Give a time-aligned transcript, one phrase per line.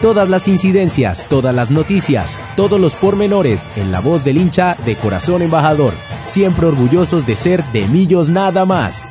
[0.00, 4.94] Todas las incidencias, todas las noticias, todos los pormenores en la voz del hincha de
[4.94, 9.04] corazón embajador, siempre orgullosos de ser de Millos nada más.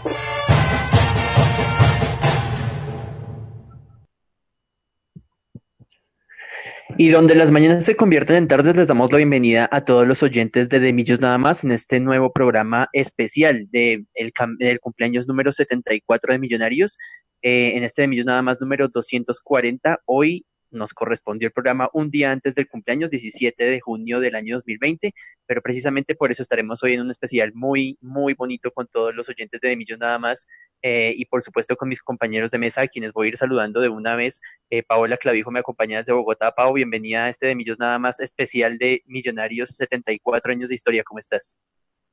[6.98, 10.24] Y donde las mañanas se convierten en tardes, les damos la bienvenida a todos los
[10.24, 15.52] oyentes de Demillos Nada más en este nuevo programa especial de el, del cumpleaños número
[15.52, 16.98] 74 de Millonarios.
[17.41, 20.46] Eh, en este Demillos Nada más número 240, hoy
[20.77, 25.13] nos correspondió el programa un día antes del cumpleaños, 17 de junio del año 2020,
[25.46, 29.29] pero precisamente por eso estaremos hoy en un especial muy, muy bonito con todos los
[29.29, 30.48] oyentes de Demillos Nada más
[30.82, 33.82] eh, y por supuesto con mis compañeros de mesa, a quienes voy a ir saludando
[33.82, 34.41] de una vez.
[34.70, 36.52] Eh, Paola Clavijo me acompaña desde Bogotá.
[36.52, 41.04] Pau, bienvenida a este de Millos Nada más especial de Millonarios 74 años de historia.
[41.04, 41.57] ¿Cómo estás?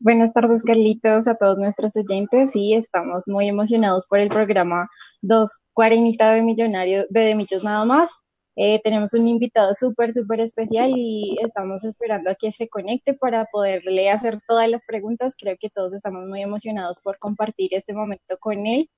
[0.01, 2.51] Buenas tardes, Carlitos, a todos nuestros oyentes.
[2.51, 4.89] Sí, estamos muy emocionados por el programa
[5.23, 8.11] 240 de Millonarios de Millos Nada más.
[8.57, 13.47] Eh, tenemos un invitado súper, súper especial y estamos esperando a que se conecte para
[13.47, 15.35] poderle hacer todas las preguntas.
[15.39, 18.91] Creo que todos estamos muy emocionados por compartir este momento con él.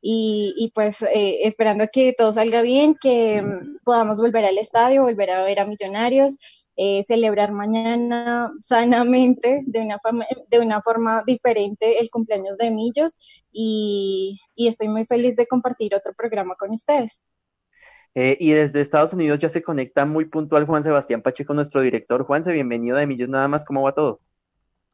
[0.00, 5.02] Y, y pues eh, esperando que todo salga bien, que mm, podamos volver al estadio,
[5.02, 6.38] volver a ver a Millonarios,
[6.76, 9.98] eh, celebrar mañana sanamente, de una,
[10.48, 13.18] de una forma diferente, el cumpleaños de Millos.
[13.52, 17.22] Y, y estoy muy feliz de compartir otro programa con ustedes.
[18.14, 22.24] Eh, y desde Estados Unidos ya se conecta muy puntual Juan Sebastián Pacheco, nuestro director.
[22.24, 24.20] Juanse, bienvenido de Millos Nada más, ¿cómo va todo?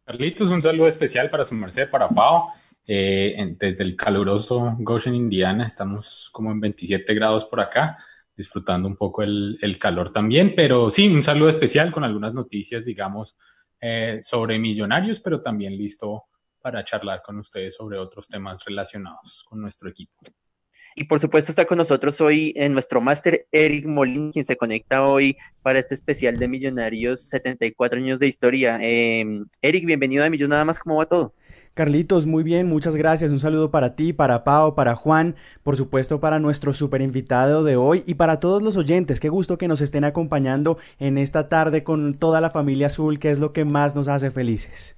[0.05, 2.45] Carlitos, un saludo especial para su merced, para Pau.
[2.87, 7.99] Eh, desde el caluroso Goshen, Indiana, estamos como en 27 grados por acá,
[8.35, 13.37] disfrutando un poco el, calor también, pero sí, un saludo especial con algunas noticias, digamos,
[13.81, 16.25] eh, sobre millonarios, pero también listo
[16.59, 20.15] para charlar con ustedes sobre otros temas relacionados con nuestro equipo.
[21.01, 25.05] Y por supuesto está con nosotros hoy en nuestro máster Eric Molin, quien se conecta
[25.05, 28.81] hoy para este especial de Millonarios 74 años de historia.
[28.83, 31.35] Em, Eric, bienvenido a Millonarios Nada más, ¿cómo va todo?
[31.75, 33.31] Carlitos, muy bien, muchas gracias.
[33.31, 37.77] Un saludo para ti, para Pau, para Juan, por supuesto para nuestro super invitado de
[37.77, 39.21] hoy y para todos los oyentes.
[39.21, 43.31] Qué gusto que nos estén acompañando en esta tarde con toda la familia azul, que
[43.31, 44.98] es lo que más nos hace felices.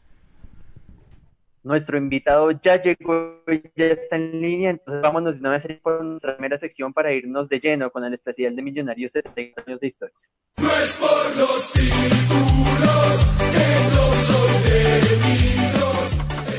[1.62, 3.42] Nuestro invitado ya llegó,
[3.76, 7.50] ya está en línea, entonces vámonos de una vez por nuestra primera sección para irnos
[7.50, 10.14] de lleno con el especial de Millonarios 70 años de historia.
[10.56, 15.00] No es por los títulos que yo soy de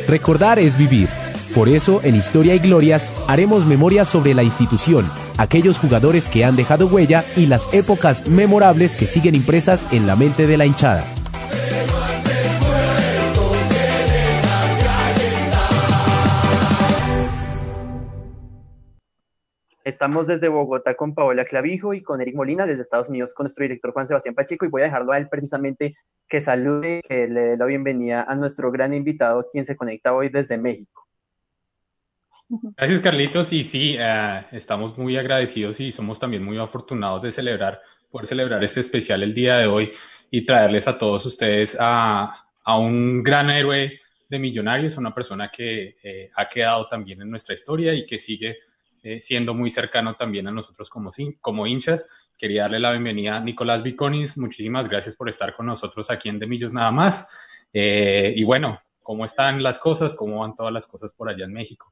[0.08, 1.10] Recordar es vivir.
[1.56, 6.56] Por eso, en Historia y Glorias, haremos memoria sobre la institución, aquellos jugadores que han
[6.56, 11.04] dejado huella y las épocas memorables que siguen impresas en la mente de la hinchada.
[19.84, 23.64] Estamos desde Bogotá con Paola Clavijo y con Eric Molina, desde Estados Unidos con nuestro
[23.64, 25.96] director Juan Sebastián Pacheco, y voy a dejarlo a él precisamente
[26.28, 30.30] que salude, que le dé la bienvenida a nuestro gran invitado, quien se conecta hoy
[30.30, 31.08] desde México.
[32.78, 33.52] Gracias, Carlitos.
[33.54, 38.64] Y sí, eh, estamos muy agradecidos y somos también muy afortunados de celebrar, poder celebrar
[38.64, 39.92] este especial el día de hoy
[40.30, 44.00] y traerles a todos ustedes a, a un gran héroe
[44.30, 48.60] de Millonarios, una persona que eh, ha quedado también en nuestra historia y que sigue
[49.04, 52.06] eh, siendo muy cercano también a nosotros como, como hinchas.
[52.38, 54.38] Quería darle la bienvenida a Nicolás Viconis.
[54.38, 57.28] Muchísimas gracias por estar con nosotros aquí en De Millos Nada más.
[57.74, 60.14] Eh, y bueno, ¿cómo están las cosas?
[60.14, 61.92] ¿Cómo van todas las cosas por allá en México?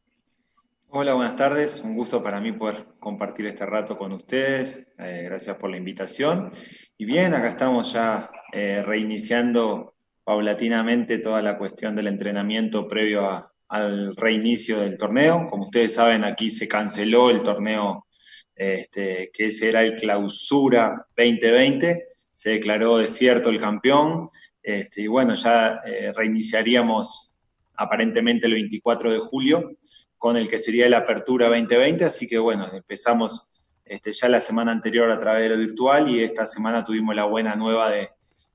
[0.89, 1.81] Hola, buenas tardes.
[1.83, 4.87] Un gusto para mí poder compartir este rato con ustedes.
[4.99, 6.51] Eh, gracias por la invitación.
[6.95, 14.15] Y bien, acá estamos ya reiniciando paulatinamente toda la cuestión del entrenamiento previo a, al
[14.15, 15.47] reinicio del torneo.
[15.49, 18.07] Como ustedes saben, aquí se canceló el torneo
[18.55, 24.29] este, que ese era el clausura 2020, se declaró desierto el campeón,
[24.61, 27.39] este, y bueno, ya eh, reiniciaríamos
[27.77, 29.71] aparentemente el 24 de julio
[30.17, 33.49] con el que sería la apertura 2020, así que bueno, empezamos
[33.85, 37.23] este, ya la semana anterior a través de lo virtual y esta semana tuvimos la
[37.23, 38.09] buena nueva de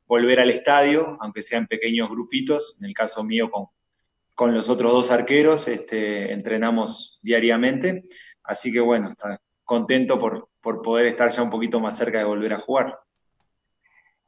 [0.07, 3.69] volver al estadio, aunque sea en pequeños grupitos, en el caso mío con
[4.35, 8.05] con los otros dos arqueros, este, entrenamos diariamente,
[8.45, 12.25] Así que bueno, está contento por, por poder estar ya un poquito más cerca de
[12.25, 12.99] volver a jugar.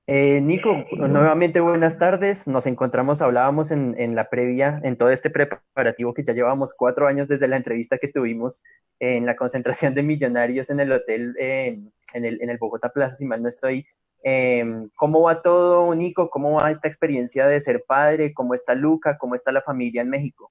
[0.08, 2.47] Eh, Nico, nuevamente buenas tardes.
[2.47, 7.09] Nos encontramos, hablábamos en, en, la previa, en todo este preparativo que ya llevamos cuatro
[7.09, 8.62] años desde la entrevista que tuvimos
[9.00, 11.81] en la concentración de millonarios en el hotel, eh,
[12.14, 13.87] en, el, en el Bogotá Plaza, si mal no estoy.
[14.28, 14.64] Eh,
[14.96, 16.28] ¿Cómo va todo, Nico?
[16.31, 18.34] ¿Cómo va esta experiencia de ser padre?
[18.34, 19.17] ¿Cómo está Luca?
[19.19, 20.50] ¿Cómo está la familia en México?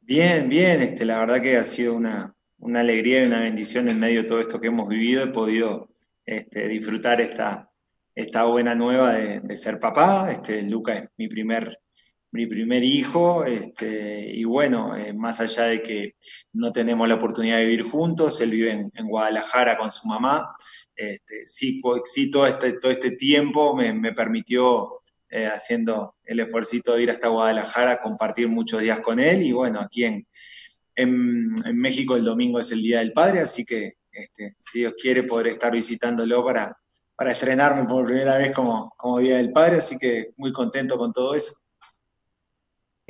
[0.00, 0.82] Bien, bien.
[0.82, 4.28] Este, la verdad que ha sido una, una alegría y una bendición en medio de
[4.28, 5.24] todo esto que hemos vivido.
[5.24, 5.88] He podido
[6.26, 7.72] este, disfrutar esta
[8.14, 10.30] esta buena nueva de, ser papá.
[10.30, 11.78] Este, Luca es mi primer,
[12.30, 16.16] mi primer hijo, este, y bueno, eh, más allá de que
[16.52, 20.54] no tenemos la oportunidad de vivir juntos, él vive en, Guadalajara con su mamá.
[20.94, 27.02] Este, sí, sí todo, este, todo este tiempo me, permitió, eh, haciendo el esfuerzo de
[27.02, 30.26] ir hasta Guadalajara, compartir muchos días con él, y bueno, aquí en,
[30.94, 35.22] en, México el domingo es el Día del Padre, así que este, si Dios quiere
[35.22, 36.76] poder estar visitándolo para,
[37.16, 41.12] para estrenarme por primera vez como, como Día del Padre, así que muy contento con
[41.12, 41.61] todo eso.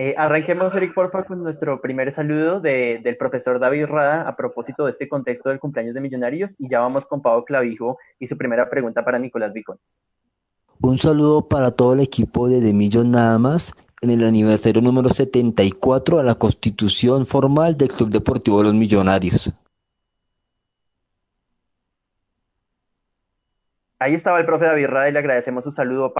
[0.05, 4.85] Eh, arranquemos, Eric, porfa, con nuestro primer saludo de, del profesor David Rada a propósito
[4.85, 8.37] de este contexto del cumpleaños de Millonarios y ya vamos con Pablo Clavijo y su
[8.37, 9.97] primera pregunta para Nicolás Vicones.
[10.81, 15.09] Un saludo para todo el equipo de De Millón Nada más en el aniversario número
[15.09, 19.53] 74 a la constitución formal del Club Deportivo de los Millonarios.
[24.01, 26.13] Ahí estaba el profe David Rada y le agradecemos su saludo.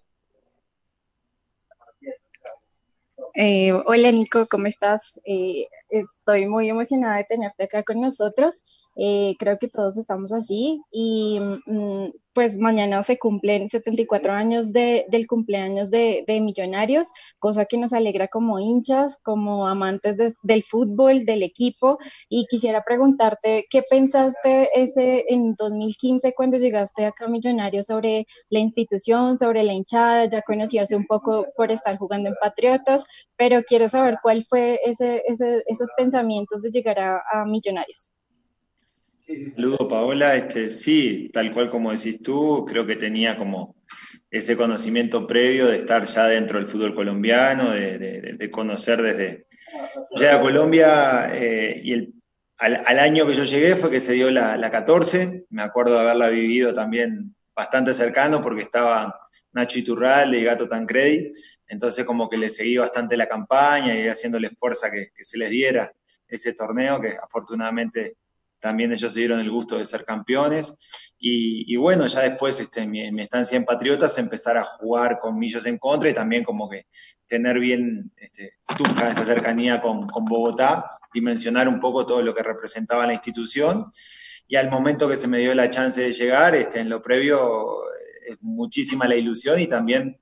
[3.35, 5.21] Eh, hola Nico, ¿cómo estás?
[5.25, 8.63] Eh, estoy muy emocionada de tenerte acá con nosotros.
[8.97, 15.05] Eh, creo que todos estamos así y mm, pues mañana se cumplen 74 años de,
[15.09, 17.09] del cumpleaños de, de, Millonarios,
[17.39, 21.99] cosa que nos alegra como hinchas, como amantes del fútbol, del equipo.
[22.29, 28.61] Y quisiera preguntarte, ¿qué pensaste ese en 2015 cuando llegaste acá a Millonarios sobre la
[28.61, 30.25] institución, sobre la hinchada?
[30.27, 33.05] Ya conocías un poco por estar jugando en Patriotas,
[33.37, 38.13] pero quiero saber cuál fue ese, ese, esos pensamientos de llegar a, Millonarios.
[39.19, 40.37] Saludo, Paola.
[40.37, 43.77] Este, sí, tal cual como decís tú, creo que tenía como
[44.31, 49.47] ese conocimiento previo de estar ya dentro del fútbol colombiano, de, conocer desde...
[50.15, 52.15] Llegué a Colombia eh, y el,
[52.59, 55.47] al, año que yo llegué fue que se dio la, la 14.
[55.51, 59.15] Me acuerdo de haberla vivido también bastante cercano porque estaba
[59.53, 61.33] Nacho Iturral y Gato Tancredi.
[61.73, 65.51] Entonces como que le seguí bastante la campaña y haciéndole fuerza que, que se les
[65.51, 65.91] diera
[66.29, 68.17] ese torneo que afortunadamente
[68.61, 70.77] también ellos se dieron el gusto de ser campeones.
[71.19, 75.79] Y, bueno, ya después, este, mi, estancia en Patriotas, empezar a jugar con Millos en
[75.79, 76.87] contra y también como que
[77.27, 82.43] tener bien este, esa cercanía con, con, Bogotá y mencionar un poco todo lo que
[82.45, 83.91] representaba la institución.
[84.47, 87.83] Y al momento que se me dio la chance de llegar, este, en lo previo,
[88.27, 90.21] es muchísima la ilusión y también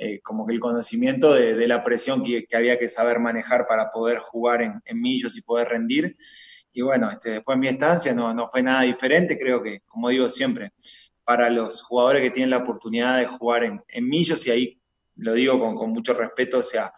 [0.00, 3.66] eh, como que el conocimiento de, de la presión que, que, había que saber manejar
[3.66, 6.16] para poder jugar en, en Millos y poder rendir.
[6.72, 10.28] Y bueno, este, después mi estancia no, no fue nada diferente, creo que, como digo
[10.28, 10.72] siempre,
[11.24, 14.80] para los jugadores que tienen la oportunidad de jugar en, en Millos, y ahí
[15.16, 16.92] lo digo con, con, mucho respeto, o sea,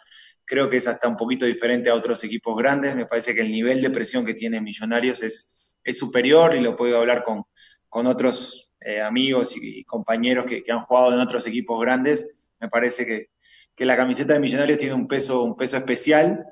[0.44, 3.50] creo que es hasta un poquito diferente a otros equipos grandes, me parece que el
[3.50, 7.44] nivel de presión que tiene Millonarios es, es superior y lo puedo hablar con,
[7.88, 12.69] con otros eh, amigos y, compañeros que, que, han jugado en otros equipos grandes, me
[12.69, 13.31] parece que,
[13.75, 16.45] que la camiseta de Millonarios tiene un peso, un peso especial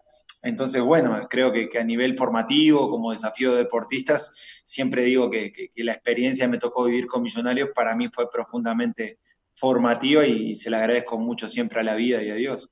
[0.42, 5.92] entonces, bueno, creo que, a nivel formativo, como desafío de deportistas, siempre digo que, la
[5.92, 9.18] experiencia que me tocó vivir con Millonarios para mí fue profundamente
[9.54, 12.70] formativa y, se la agradezco mucho siempre a la vida y a Dios.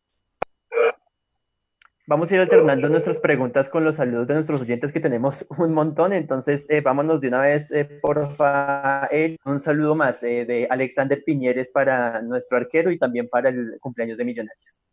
[2.09, 5.75] Vamos a ir alternando nuestras preguntas con los saludos de nuestros oyentes que tenemos un
[5.75, 9.09] montón, entonces eh, vámonos de una vez, eh, porfa,
[9.45, 14.19] un saludo más eh, de Alexander Piñeres para nuestro arquero y también para el cumpleaños
[14.19, 14.85] de Millonarios.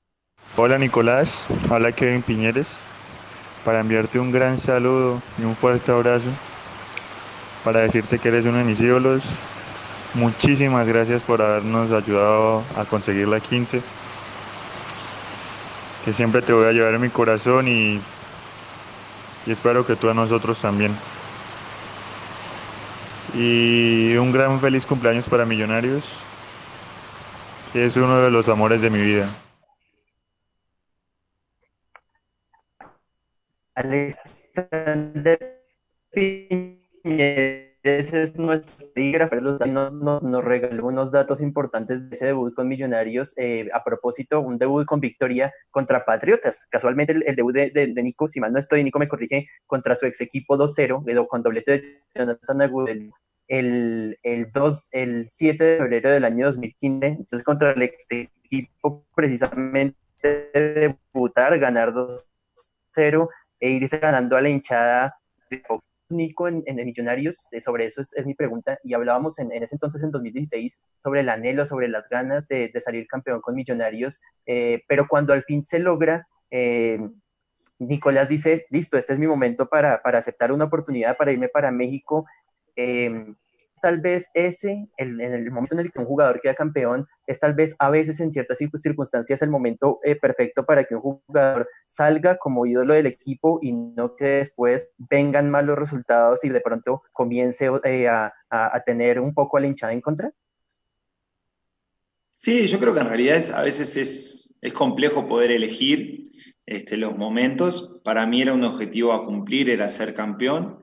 [0.57, 2.67] Hola Nicolás, hola Kevin Piñeres,
[3.63, 6.29] para enviarte un gran saludo y un fuerte abrazo,
[7.63, 9.23] para decirte que eres uno de mis ídolos.
[10.15, 13.83] Muchísimas gracias por habernos ayudado a conseguir la 15,
[16.03, 18.01] que siempre te voy a llevar en mi corazón y,
[19.45, 20.93] y espero que tú a nosotros también.
[23.33, 26.03] Y un gran feliz cumpleaños para Millonarios,
[27.71, 29.29] que es uno de los amores de mi vida.
[33.75, 35.63] Alexander
[37.83, 43.37] Piñeres es nuestro epígrafe, nos, nos, regaló unos datos importantes de ese debut con Millonarios.
[43.37, 46.65] Eh, a propósito, un debut con victoria contra Patriotas.
[46.69, 50.21] Casualmente, el, debut de, Nico, si mal no estoy, Nico me corrige, contra su ex
[50.21, 53.13] equipo 2-0, con doblete de Jonathan Agudelo
[53.47, 59.05] el, el, 2, el 7 de febrero del año 2015, entonces contra el ex equipo
[59.13, 59.95] precisamente
[60.53, 65.17] debutar, ganar 2-0 e irse ganando a la hinchada
[65.49, 65.61] de
[66.09, 70.03] Nico en, en Millonarios, eh, sobre eso es, mi pregunta, y hablábamos en, ese entonces,
[70.03, 75.07] en 2016, sobre el anhelo, sobre las ganas de, salir campeón con Millonarios, eh, pero
[75.07, 76.99] cuando al fin se logra, eh,
[77.79, 81.71] Nicolás dice, listo, este es mi momento para, para, aceptar una oportunidad, para irme para
[81.71, 82.25] México,
[83.83, 87.53] tal vez ese, en el momento en el que un jugador queda campeón, es tal
[87.53, 92.37] vez a veces en ciertas circunstancias el momento eh, perfecto para que un jugador salga
[92.37, 97.69] como ídolo del equipo y no que después vengan malos resultados y de pronto comience
[97.83, 98.31] eh, a,
[98.85, 100.31] tener un poco a la hinchada en contra?
[102.31, 106.31] Sí, yo creo que en realidad es, a veces es, es complejo poder elegir
[106.65, 107.99] este, los momentos.
[108.05, 110.82] Para mí era un objetivo a cumplir, era ser campeón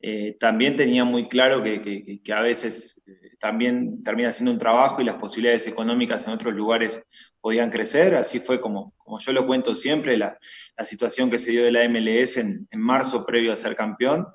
[0.00, 5.04] eh, también tenía muy claro que, a veces eh, también termina siendo un trabajo y
[5.04, 7.02] las posibilidades económicas en otros lugares
[7.40, 8.14] podían crecer.
[8.14, 10.38] Así fue como, como yo lo cuento siempre, la,
[10.84, 14.26] situación que se dio de la MLS en, marzo previo a ser campeón.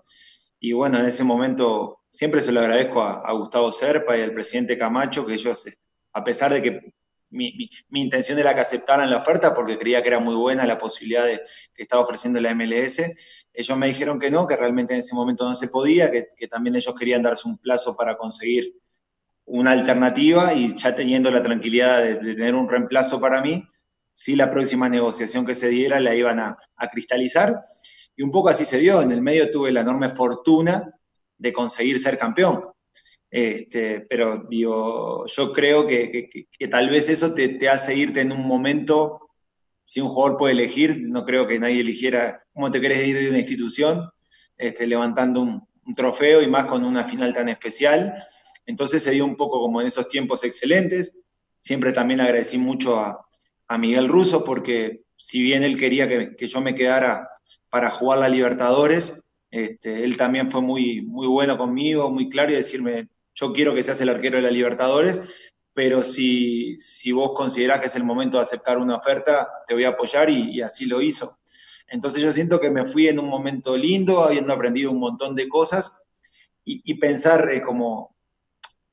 [0.60, 4.78] Y bueno, en ese momento siempre se lo agradezco a, Gustavo Serpa y al presidente
[4.78, 6.94] Camacho, que ellos, este, a pesar de que
[7.30, 10.78] mi, mi, intención era que aceptaran la oferta porque creía que era muy buena la
[10.78, 13.02] posibilidad que estaba ofreciendo la MLS,
[13.54, 16.76] ellos me dijeron que no, que realmente en ese momento no se podía, que, también
[16.76, 18.76] ellos querían darse un plazo para conseguir
[19.46, 23.64] una alternativa y ya teniendo la tranquilidad de, tener un reemplazo para mí,
[24.14, 26.58] si la próxima negociación que se diera la iban a,
[26.92, 27.62] cristalizar.
[28.16, 29.02] Y un poco así se dio.
[29.02, 30.92] En el medio tuve la enorme fortuna
[31.38, 32.66] de conseguir ser campeón.
[33.30, 38.46] Este, pero digo, yo creo que, tal vez eso te, te, hace irte en un
[38.46, 39.23] momento
[39.86, 43.30] si un jugador puede elegir, no creo que nadie eligiera cómo te querés ir de
[43.30, 44.10] una institución,
[44.58, 48.14] este, levantando un, trofeo y más con una final tan especial.
[48.66, 51.12] Entonces se dio un poco como en esos tiempos excelentes.
[51.58, 53.20] Siempre también agradecí mucho a,
[53.80, 57.28] Miguel Russo porque si bien él quería que, yo me quedara
[57.70, 62.56] para jugar la Libertadores, este, él también fue muy, muy bueno conmigo, muy claro y
[62.56, 65.22] decirme, yo quiero que seas el arquero de la Libertadores,
[65.74, 69.86] pero si, si vos considerás que es el momento de aceptar una oferta, te voy
[69.86, 71.40] a apoyar y, así lo hizo.
[71.88, 75.50] Entonces yo siento que me fui en un momento lindo, habiendo aprendido un montón de
[75.50, 76.00] cosas
[76.64, 78.16] y, pensar eh, como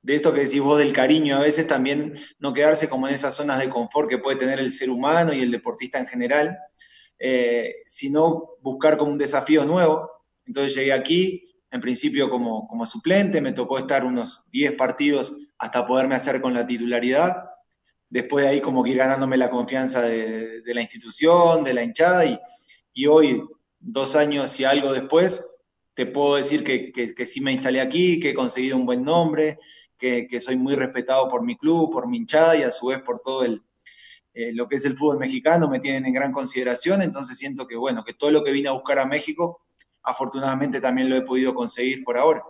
[0.02, 3.34] de esto que decís vos del cariño, a veces también no quedarse como en esas
[3.34, 6.58] zonas de confort que puede tener el ser humano y el deportista en general,
[7.18, 10.10] eh, sino buscar como un desafío nuevo.
[10.46, 15.86] Entonces llegué aquí, en principio como, como suplente, me tocó estar unos 10 partidos hasta
[15.86, 17.44] poderme hacer con la titularidad.
[18.08, 22.24] Después de ahí como que ir ganándome la confianza de, la institución, de la hinchada
[22.92, 23.44] y, hoy,
[23.78, 25.58] dos años y algo después,
[25.94, 29.58] te puedo decir que, que, sí me instalé aquí, que he conseguido un buen nombre,
[29.98, 33.02] que, que, soy muy respetado por mi club, por mi hinchada y a su vez
[33.02, 33.62] por todo el,
[34.32, 37.76] eh, lo que es el fútbol mexicano, me tienen en gran consideración, entonces siento que
[37.76, 39.60] bueno, que todo lo que vine a buscar a México,
[40.02, 42.42] afortunadamente también lo he podido conseguir por ahora.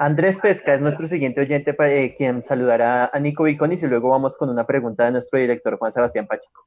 [0.00, 4.34] Andrés Pesca es nuestro siguiente oyente, eh, quien saludará a Nico Viconis y luego vamos
[4.34, 6.64] con una pregunta de nuestro director Juan Sebastián Pacheco.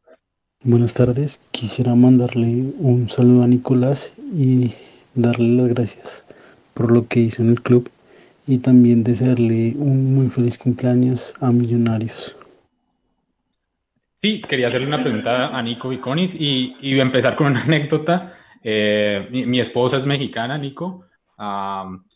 [0.61, 2.45] Buenas tardes, quisiera mandarle
[2.77, 4.75] un saludo a Nicolás y
[5.15, 6.23] darle las gracias
[6.75, 7.89] por lo que hizo en el club
[8.45, 12.37] y también desearle un muy feliz cumpleaños a Millonarios.
[14.17, 18.35] Sí, quería hacerle una pregunta a Nico Viconis y, y empezar con una anécdota.
[18.63, 21.07] Eh, mi esposa es mexicana, Nico,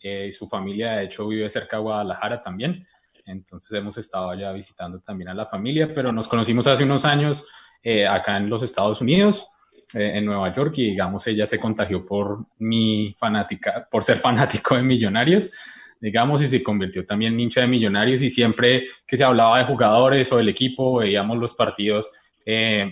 [0.02, 2.86] eh, su familia, de hecho, vive cerca de Guadalajara también.
[3.26, 7.46] Entonces hemos estado allá visitando también a la familia, pero nos conocimos hace unos años
[7.82, 9.46] eh, acá en los Estados Unidos,
[9.94, 14.76] eh, en Nueva York, y digamos, ella se contagió por mi fanática, por ser fanático
[14.76, 15.52] de Millonarios,
[16.00, 19.64] digamos, y se convirtió también en hincha de Millonarios, y siempre que se hablaba de
[19.64, 22.10] jugadores o del equipo, veíamos los partidos.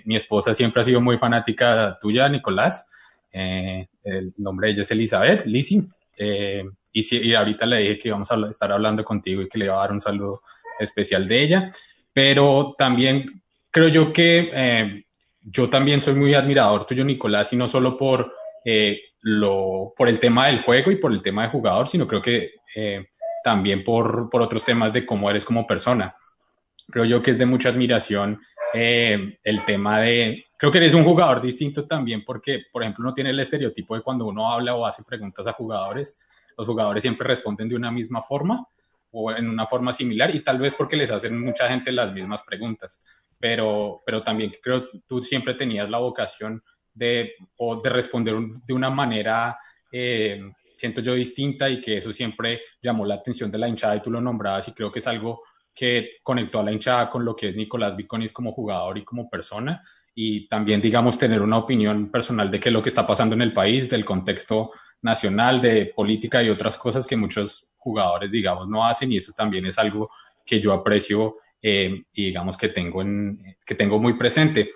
[0.05, 2.91] mi esposa siempre ha sido muy fanática tuya, Nicolás.
[3.33, 5.85] el nombre de ella es Elizabeth, Lizzie.
[6.17, 9.75] Eh, y, ahorita le dije que íbamos a estar hablando contigo y que le iba
[9.75, 10.43] a dar un saludo
[10.79, 11.71] especial de ella.
[12.13, 15.05] Pero también creo yo que eh,
[15.43, 18.33] yo también soy muy admirador tuyo, Nicolás, y no solo por,
[18.65, 22.23] eh, lo, por el tema del juego y por el tema de jugador, sino creo
[22.23, 22.53] que
[23.45, 26.17] también por, por otros temas de cómo eres como persona.
[26.89, 28.41] Creo yo que es de mucha admiración
[28.73, 33.31] el tema de, creo que eres un jugador distinto también porque, por ejemplo, no tiene
[33.31, 36.19] el estereotipo de cuando uno habla o hace preguntas a jugadores,
[36.57, 38.67] los jugadores siempre responden de una misma forma
[39.11, 42.43] o en una forma similar y tal vez porque les hacen mucha gente las mismas
[42.43, 43.01] preguntas.
[43.39, 48.35] Pero, pero también creo que tú siempre tenías la vocación de, o de responder
[48.67, 49.59] de una manera,
[49.93, 50.41] eh,
[50.77, 54.11] siento yo, distinta y que eso siempre llamó la atención de la hinchada y tú
[54.11, 55.43] lo nombrabas y creo que es algo
[55.75, 59.29] que conectó a la hinchada con lo que es Nicolás Viconis como jugador y como
[59.29, 59.83] persona
[60.19, 63.43] y también, digamos, tener una opinión personal de qué es lo que está pasando en
[63.43, 68.87] el país, del contexto nacional, de política y otras cosas que muchos jugadores, digamos, no
[68.87, 70.11] hacen y eso también es algo
[70.45, 74.71] que yo aprecio eh, y digamos que tengo, en, que tengo muy presente.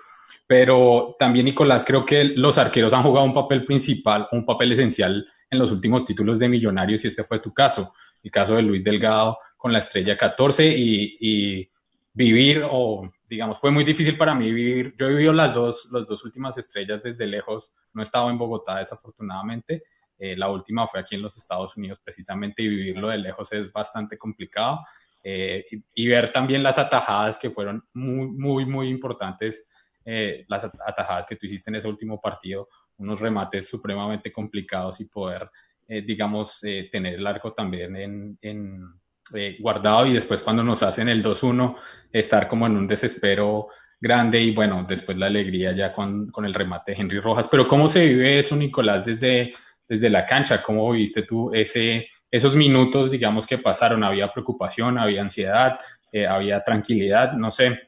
[0.45, 5.25] Pero también, Nicolás, creo que los arqueros han jugado un papel principal, un papel esencial
[5.49, 8.83] en los últimos títulos de Millonarios y este fue tu caso, el caso de Luis
[8.83, 11.69] Delgado con la estrella 14 y, y
[12.13, 14.93] vivir o digamos, fue muy difícil para mí vivir.
[14.99, 17.71] Yo he vivido las dos, las dos últimas estrellas desde lejos.
[17.93, 19.83] No he estado en Bogotá, desafortunadamente.
[20.19, 23.71] Eh, la última fue aquí en los Estados Unidos, precisamente, y vivirlo de lejos es
[23.71, 24.81] bastante complicado.
[25.23, 29.65] Eh, y, ver también las atajadas que fueron muy, muy, muy importantes,
[30.03, 35.05] eh, las atajadas que tú hiciste en ese último partido, unos remates supremamente complicados y
[35.05, 35.49] poder,
[35.87, 39.00] digamos, tener el arco también en, en
[39.35, 41.75] eh, guardado y después cuando nos hacen el 2-1
[42.11, 43.67] estar como en un desespero
[43.99, 47.47] grande y bueno, después la alegría ya con, con, el remate de Henry Rojas.
[47.49, 49.53] Pero ¿cómo se vive eso, Nicolás, desde,
[49.87, 50.63] desde la cancha?
[50.63, 54.03] ¿Cómo viste tú ese, esos minutos, digamos, que pasaron?
[54.03, 55.77] ¿Había preocupación, había ansiedad,
[56.11, 57.33] eh, había tranquilidad?
[57.33, 57.79] No sé.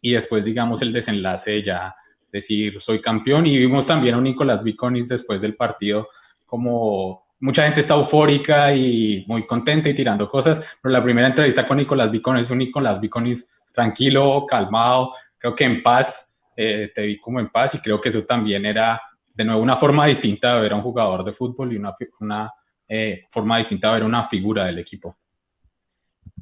[0.00, 1.94] Y después, digamos, el desenlace ya
[2.32, 3.46] decir, soy campeón.
[3.46, 6.08] Y vimos también a Nicolás Viconis después del partido
[6.46, 11.66] como mucha gente está eufórica y muy contenta y tirando cosas, pero la primera entrevista
[11.66, 17.02] con Nicolás Viconis es un Nicolás Viconis tranquilo, calmado, creo que en paz, eh, te
[17.02, 19.02] vi como en paz y creo que eso también era
[19.34, 22.52] de nuevo una forma distinta de ver a un jugador de fútbol y una,
[22.88, 25.18] eh, forma distinta de ver una figura del equipo.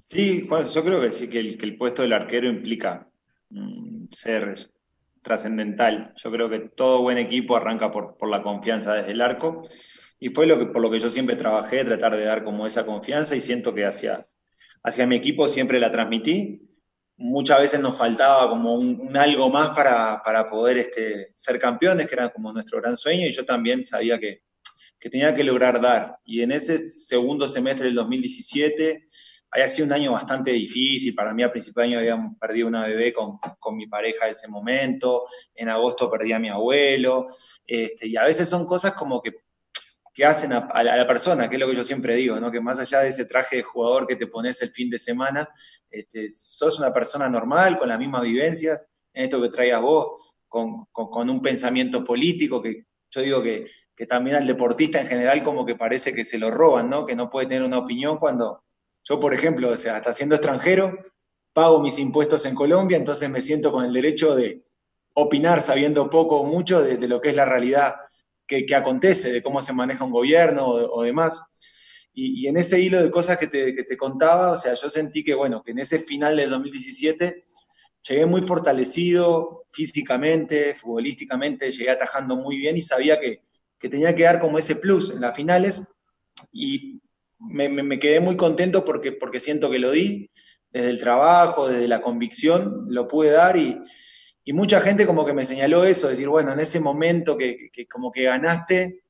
[0.03, 3.09] Sí, yo creo que sí, que el, que el puesto del arquero implica
[3.49, 4.59] mm, ser
[5.23, 6.13] trascendental.
[6.17, 9.67] Yo creo que todo buen equipo arranca por, por la confianza desde el arco
[10.21, 12.85] y fue lo que, por lo que yo siempre trabajé, tratar de dar como esa
[12.85, 14.29] confianza y siento que hacia,
[14.83, 16.69] hacia mi equipo siempre la transmití.
[17.17, 22.15] Muchas veces nos faltaba como un, algo más para, para poder este, ser campeones, que
[22.15, 24.43] era como nuestro gran sueño, y yo también sabía que,
[24.99, 26.19] que tenía que lograr dar.
[26.25, 29.05] Y en ese segundo semestre del 2017
[29.53, 31.15] había sido un año bastante difícil.
[31.15, 34.33] Para mí, a principio de año habíamos perdido una bebé con, con mi pareja en
[34.33, 35.25] ese momento.
[35.55, 37.27] En agosto perdí a mi abuelo.
[37.67, 39.33] Este, y a veces son cosas como que
[40.21, 42.51] que hacen a, la persona, que es lo que yo siempre digo, ¿no?
[42.51, 45.49] que más allá de ese traje de jugador que te pones el fin de semana,
[45.89, 48.83] este, sos una persona normal, con la misma vivencia,
[49.15, 50.87] en esto que traigas vos, con,
[51.31, 53.67] un pensamiento político, que yo digo que,
[54.07, 57.07] también al deportista en general como que parece que se lo roban, ¿no?
[57.07, 58.63] que no puede tener una opinión cuando
[59.05, 60.99] yo, por ejemplo, o sea, hasta siendo extranjero,
[61.55, 64.63] pago mis impuestos en Colombia, entonces me siento con el derecho de
[65.15, 67.95] opinar sabiendo poco o mucho de lo que es la realidad
[68.51, 71.41] que, acontece, de cómo se maneja un gobierno o, demás.
[72.13, 75.63] Y, en ese hilo de cosas que te, contaba, o sea, yo sentí que, bueno,
[75.63, 77.45] que en ese final del 2017
[78.09, 83.43] llegué muy fortalecido físicamente, futbolísticamente, llegué atajando muy bien y sabía que,
[83.89, 85.81] tenía que dar como ese plus en las finales
[86.53, 87.01] y
[87.39, 90.31] me, quedé muy contento porque, porque siento que lo di,
[90.71, 93.81] desde el trabajo, desde la convicción, lo pude dar y,
[94.45, 98.11] y mucha gente como que me señaló eso, decir, bueno, en ese momento que, como
[98.11, 99.05] que ganaste,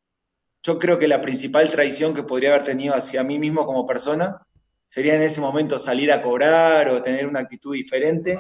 [0.62, 4.44] yo creo que la principal traición que podría haber tenido hacia mí mismo como persona
[4.84, 8.38] sería en ese momento salir a cobrar o tener una actitud diferente,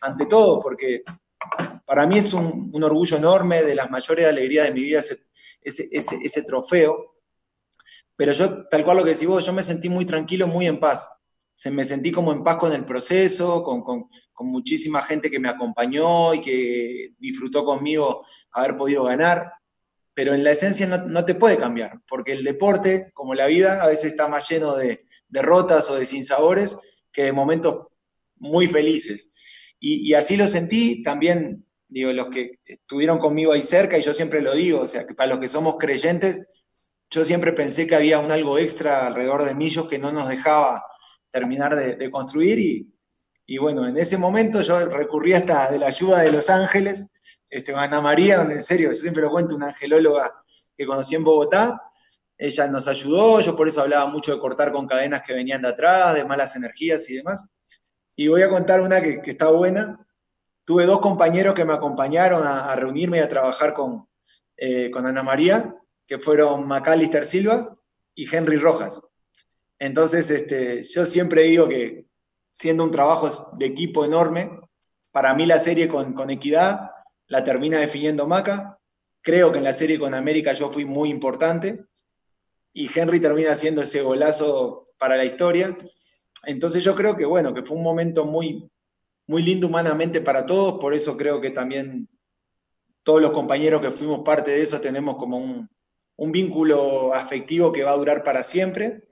[0.00, 1.02] ante todo, porque
[1.84, 6.42] para mí es un, orgullo enorme, de las mayores alegrías de mi vida ese, ese,
[6.42, 7.16] trofeo,
[8.14, 10.78] pero yo, tal cual lo que decís vos, yo me sentí muy tranquilo, muy en
[10.78, 11.08] paz
[11.58, 14.08] se me sentí como en paz con el proceso, con,
[14.46, 19.54] muchísima gente que me acompañó y que disfrutó conmigo haber podido ganar,
[20.14, 23.88] pero en la esencia no, te puede cambiar, porque el deporte, como la vida, a
[23.88, 26.78] veces está más lleno de derrotas o de sinsabores
[27.10, 27.88] que de momentos
[28.36, 29.32] muy felices.
[29.80, 34.42] Y, así lo sentí también, digo, los que estuvieron conmigo ahí cerca, y yo siempre
[34.42, 36.46] lo digo, o sea, que para los que somos creyentes,
[37.10, 40.84] yo siempre pensé que había un algo extra alrededor de mí que no nos dejaba
[41.30, 42.58] terminar de, construir
[43.46, 47.06] y, bueno, en ese momento yo recurrí hasta de la ayuda de Los Ángeles,
[47.48, 50.44] este, Ana María, donde en serio, yo siempre lo cuento, una angelóloga
[50.76, 51.80] que conocí en Bogotá,
[52.38, 55.68] ella nos ayudó, yo por eso hablaba mucho de cortar con cadenas que venían de
[55.68, 57.44] atrás, de malas energías y demás.
[58.14, 60.06] Y voy a contar una que, está buena.
[60.64, 64.06] Tuve dos compañeros que me acompañaron a, reunirme y a trabajar con,
[64.56, 65.74] eh, con Ana María,
[66.06, 67.76] que fueron Macalister Silva
[68.14, 69.00] y Henry Rojas.
[69.78, 72.06] Entonces, este, yo siempre digo que
[72.50, 74.50] siendo un trabajo de equipo enorme,
[75.12, 76.90] para mí la serie con, con Equidad
[77.28, 78.78] la termina definiendo Maca.
[79.20, 81.84] Creo que en la serie con América yo fui muy importante
[82.72, 85.76] y Henry termina haciendo ese golazo para la historia.
[86.44, 88.70] Entonces yo creo que bueno, que fue un momento muy,
[89.26, 92.08] muy lindo humanamente para todos, por eso creo que también
[93.02, 95.68] todos los compañeros que fuimos parte de eso tenemos como un,
[96.32, 99.07] vínculo afectivo que va a durar para siempre.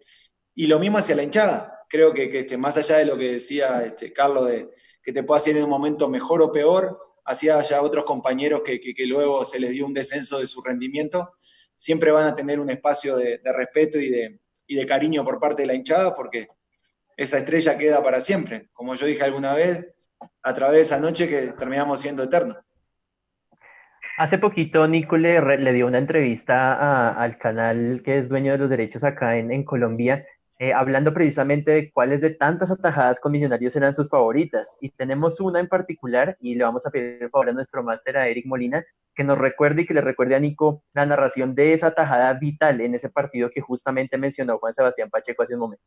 [0.57, 1.85] Y lo mismo hacia la hinchada.
[1.89, 4.69] Creo que, este, más allá de lo que decía este, Carlos, de
[5.03, 8.81] que te pueda hacer en un momento mejor o peor, hacia ya otros compañeros que,
[9.07, 11.35] luego se les dio un descenso de su rendimiento,
[11.77, 15.63] siempre van a tener un espacio de, respeto y de, y de cariño por parte
[15.63, 16.49] de la hinchada, porque
[17.17, 18.69] esa estrella queda para siempre.
[18.73, 19.95] Como yo dije alguna vez,
[20.43, 22.57] a través de esa noche que terminamos siendo eternos.
[24.19, 29.05] Hace poquito Nico le, dio una entrevista al canal que es dueño de los derechos
[29.05, 30.27] acá en, Colombia,
[30.59, 34.79] eh, hablando precisamente de cuáles de tantas atajadas con Millonarios eran sus favoritas.
[34.81, 38.17] Y tenemos una en particular, y le vamos a pedir por favor a nuestro máster,
[38.17, 41.73] a Eric Molina, que nos recuerde y que le recuerde a Nico la narración de
[41.73, 45.85] esa atajada vital en ese partido que justamente mencionó Juan Sebastián Pacheco hace un momento.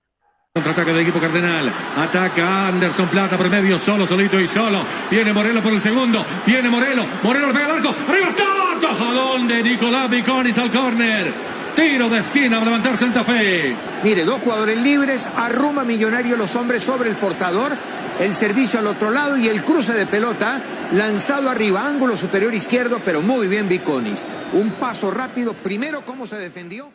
[0.54, 1.72] Contraataque del equipo cardenal.
[1.96, 4.82] Ataca Anderson Plata por medio, solo, solito y solo.
[5.10, 6.26] Viene Morelo por el segundo.
[6.46, 7.06] Viene Morelo.
[7.24, 7.90] Morelo le pega el arco.
[7.90, 8.44] Arriba está.
[8.82, 11.49] Tajadón de Nicolás Viconis al córner.
[11.80, 13.74] Tiro de esquina para levantar Santa Fe.
[14.04, 15.26] Mire, dos jugadores libres.
[15.38, 17.72] Arruma Millonario los hombres sobre el portador.
[18.20, 20.62] El servicio al otro lado y el cruce de pelota
[20.92, 24.26] lanzado arriba, ángulo superior izquierdo, pero muy bien Viconis.
[24.52, 25.54] Un paso rápido.
[25.54, 26.92] Primero, cómo se defendió.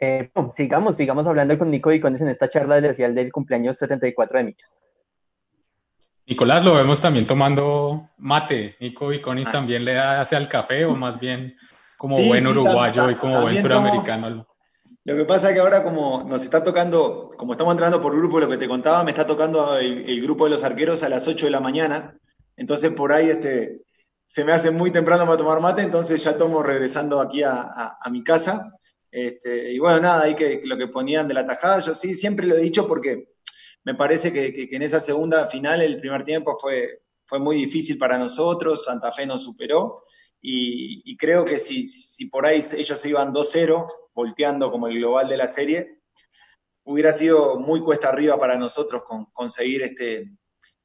[0.00, 4.44] Eh, sigamos, sigamos hablando con Nico Vicones en esta charla especial del cumpleaños 74 de
[4.44, 4.78] Michos.
[6.26, 8.76] Nicolás, lo vemos también tomando mate.
[8.78, 9.52] Nico Viconis ah.
[9.52, 11.56] también le hace al café o más bien
[12.00, 14.46] como buen uruguayo y como buen suramericano.
[15.04, 18.40] Lo que pasa es que ahora como nos está tocando, como estamos entrando por grupo,
[18.40, 21.44] lo que te contaba, me está tocando el, grupo de los arqueros a las 8
[21.44, 22.18] de la mañana.
[22.56, 23.82] Entonces por ahí este,
[24.24, 28.24] se me hace muy temprano para tomar mate, entonces ya tomo regresando aquí a mi
[28.24, 28.72] casa.
[29.10, 32.46] Este, y bueno, nada, ahí que lo que ponían de la tajada, yo sí siempre
[32.46, 33.28] lo he dicho porque
[33.84, 38.16] me parece que, en esa segunda final el primer tiempo fue, fue muy difícil para
[38.16, 40.04] nosotros, Santa Fe nos superó
[40.42, 45.28] y, creo que si, si, por ahí ellos se iban 2-0, volteando como el global
[45.28, 46.00] de la serie,
[46.84, 50.30] hubiera sido muy cuesta arriba para nosotros con, conseguir este,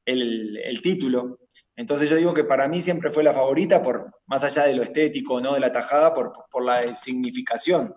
[0.06, 1.40] el, título.
[1.76, 4.84] Entonces yo digo que para mí siempre fue la favorita, por, más allá de lo
[4.84, 5.54] estético, ¿no?
[5.54, 7.96] de la tajada, por, por la significación.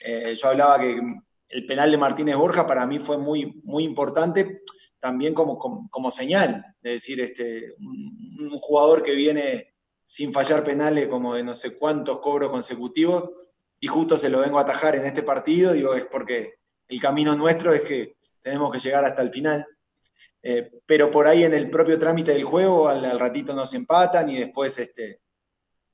[0.00, 1.00] Eh, yo hablaba que
[1.48, 4.62] el penal de Martínez Borja para mí fue muy, muy importante
[5.00, 5.58] también como,
[5.90, 9.67] como, señal, es decir, este, un, jugador que viene
[10.10, 13.28] sin fallar penales como de no sé cuántos cobros consecutivos
[13.78, 16.54] y justo se lo vengo a atajar en este partido, digo, es porque
[16.88, 19.66] el camino nuestro es que tenemos que llegar hasta el final.
[20.42, 24.38] Eh, pero por ahí en el propio trámite del juego, al, ratito nos empatan y
[24.38, 25.20] después este,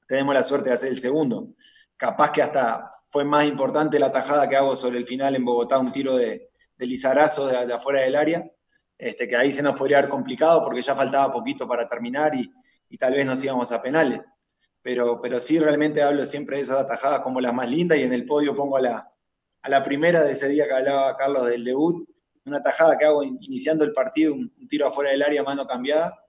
[0.06, 1.48] tenemos la suerte de hacer el segundo
[1.96, 5.78] capaz que hasta fue más importante la tajada que hago sobre el final en Bogotá,
[5.80, 8.48] un tiro de, de Lizarazo de, afuera del área,
[8.96, 12.48] este, que ahí se nos podría haber complicado porque ya faltaba poquito para terminar y,
[12.98, 14.20] tal vez nos íbamos a penales.
[14.82, 18.12] Pero, pero sí realmente hablo siempre de esas atajadas como las más lindas y en
[18.12, 19.12] el podio pongo a la,
[19.62, 22.06] a la primera de ese día que hablaba Carlos del debut,
[22.44, 26.22] una tajada que hago iniciando el partido, un, tiro afuera del área, mano cambiada,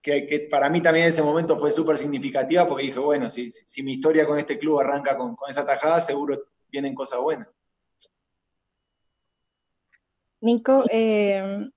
[0.00, 3.82] que, para mí también en ese momento fue súper significativa porque dije, bueno, si, si,
[3.82, 7.48] mi historia con este club arranca con, esa tajada, seguro vienen cosas buenas.
[10.40, 11.68] Nico, eh,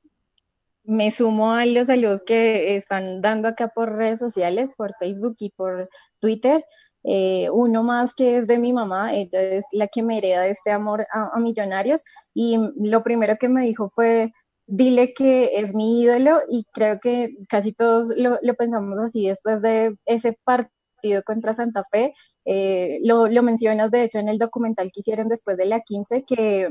[0.83, 5.51] me sumo a los saludos que están dando acá por redes sociales, por Facebook y
[5.51, 6.65] por Twitter.
[7.05, 10.71] Eh, uno más que es de mi mamá, ella es la que me hereda este
[10.71, 12.01] amor a Millonarios
[12.33, 14.31] y lo primero que me dijo fue,
[14.67, 19.95] dile que es mi ídolo y creo que casi todos lo, pensamos así después de
[20.05, 22.13] ese partido contra Santa Fe.
[22.45, 26.69] Eh, lo, mencionas de hecho en el documental que hicieron después de la 15, que,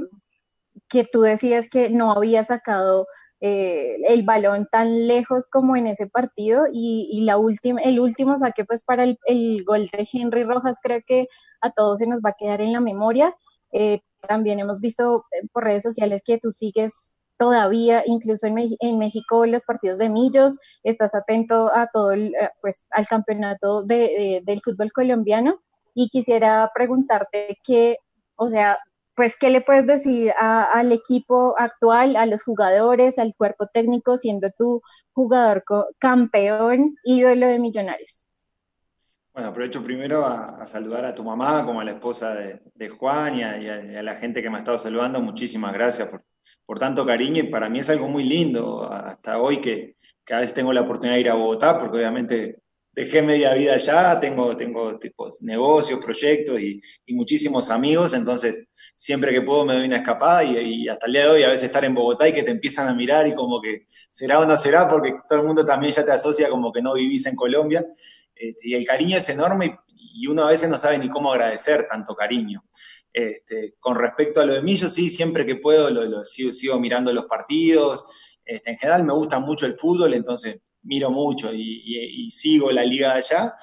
[0.88, 3.06] que tú decías que no había sacado
[3.44, 8.64] eh, el balón tan lejos como en ese partido y, la última, el último saque
[8.64, 11.26] pues para el, gol de Henry Rojas creo que
[11.60, 13.34] a todos se nos va a quedar en la memoria.
[13.72, 19.44] Eh, también hemos visto por redes sociales que tú sigues todavía, incluso en, en, México,
[19.44, 24.60] los partidos de Millos, estás atento a todo el, eh, pues, al campeonato de, del
[24.60, 25.60] fútbol colombiano
[25.94, 27.96] y quisiera preguntarte qué,
[28.36, 28.78] o sea,
[29.14, 34.50] pues, ¿qué le puedes decir al equipo actual, a los jugadores, al cuerpo técnico, siendo
[34.56, 35.64] tú jugador
[35.98, 38.26] campeón, ídolo de Millonarios?
[39.34, 43.42] Bueno, aprovecho primero a, saludar a tu mamá, como a la esposa de, Juan y
[43.42, 45.20] a, la gente que me ha estado saludando.
[45.20, 46.22] Muchísimas gracias por,
[46.66, 50.40] por tanto cariño y para mí es algo muy lindo hasta hoy que, que, a
[50.40, 52.62] veces tengo la oportunidad de ir a Bogotá, porque obviamente
[52.92, 59.42] dejé media vida allá, tengo, tengo tipos, negocios, proyectos y, muchísimos amigos, entonces siempre que
[59.42, 61.94] puedo me doy una escapada y, hasta el día de hoy a veces estar en
[61.94, 65.14] Bogotá y que te empiezan a mirar y como que será o no será, porque
[65.28, 67.84] todo el mundo también ya te asocia como que no vivís en Colombia,
[68.34, 71.86] este, y el cariño es enorme y, uno a veces no sabe ni cómo agradecer
[71.88, 72.64] tanto cariño.
[73.12, 77.12] Este, con respecto a lo de mí, sí, siempre que puedo lo, sigo, sigo, mirando
[77.12, 78.04] los partidos,
[78.44, 83.12] este, en general me gusta mucho el fútbol, entonces miro mucho y, sigo la liga
[83.12, 83.54] de allá,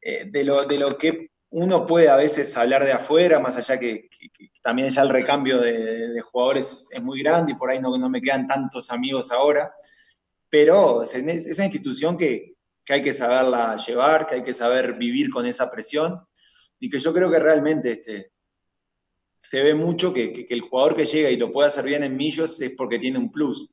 [0.00, 3.78] eh, de, lo, de lo que uno puede a veces hablar de afuera, más allá
[3.78, 4.08] que,
[4.62, 8.46] también ya el recambio de, jugadores es muy grande y por ahí no, me quedan
[8.46, 9.72] tantos amigos ahora,
[10.48, 15.30] pero es esa institución que, que, hay que saberla llevar, que hay que saber vivir
[15.30, 16.20] con esa presión
[16.78, 18.32] y que yo creo que realmente este,
[19.34, 22.16] se ve mucho que, que el jugador que llega y lo puede hacer bien en
[22.16, 23.68] Millos es porque tiene un plus.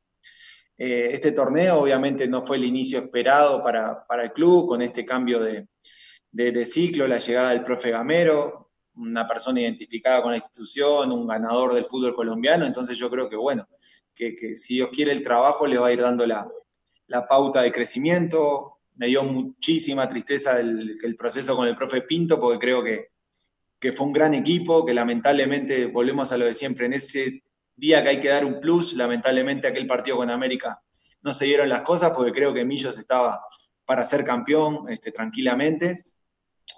[0.78, 5.40] Eh, este torneo obviamente no fue el inicio esperado para, el club, con este cambio
[5.40, 11.74] de, ciclo, la llegada del profe Gamero, una persona identificada con la institución, un ganador
[11.74, 13.68] del fútbol colombiano, entonces yo creo que bueno,
[14.14, 16.48] que, si Dios quiere el trabajo le va a ir dando la,
[17.28, 18.74] pauta de crecimiento.
[18.96, 23.10] Me dio muchísima tristeza el, el proceso con el profe Pinto, porque creo que,
[23.80, 27.44] que fue un gran equipo, que lamentablemente volvemos a lo de siempre, en ese
[27.78, 30.82] día que hay que dar un plus, lamentablemente aquel partido con América
[31.22, 33.42] no se dieron las cosas porque creo que Millos estaba
[33.86, 36.06] para ser campeón este, tranquilamente.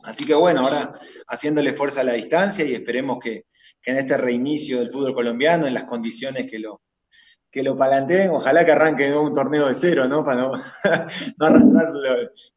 [0.03, 3.45] Así que bueno, ahora haciéndole fuerza a la distancia y esperemos que,
[3.83, 6.81] en este reinicio del fútbol colombiano, en las condiciones que lo,
[7.49, 10.23] que lo palanteen, ojalá que arranque un torneo de cero, ¿no?
[10.23, 10.53] Para no,
[11.39, 11.93] arrancar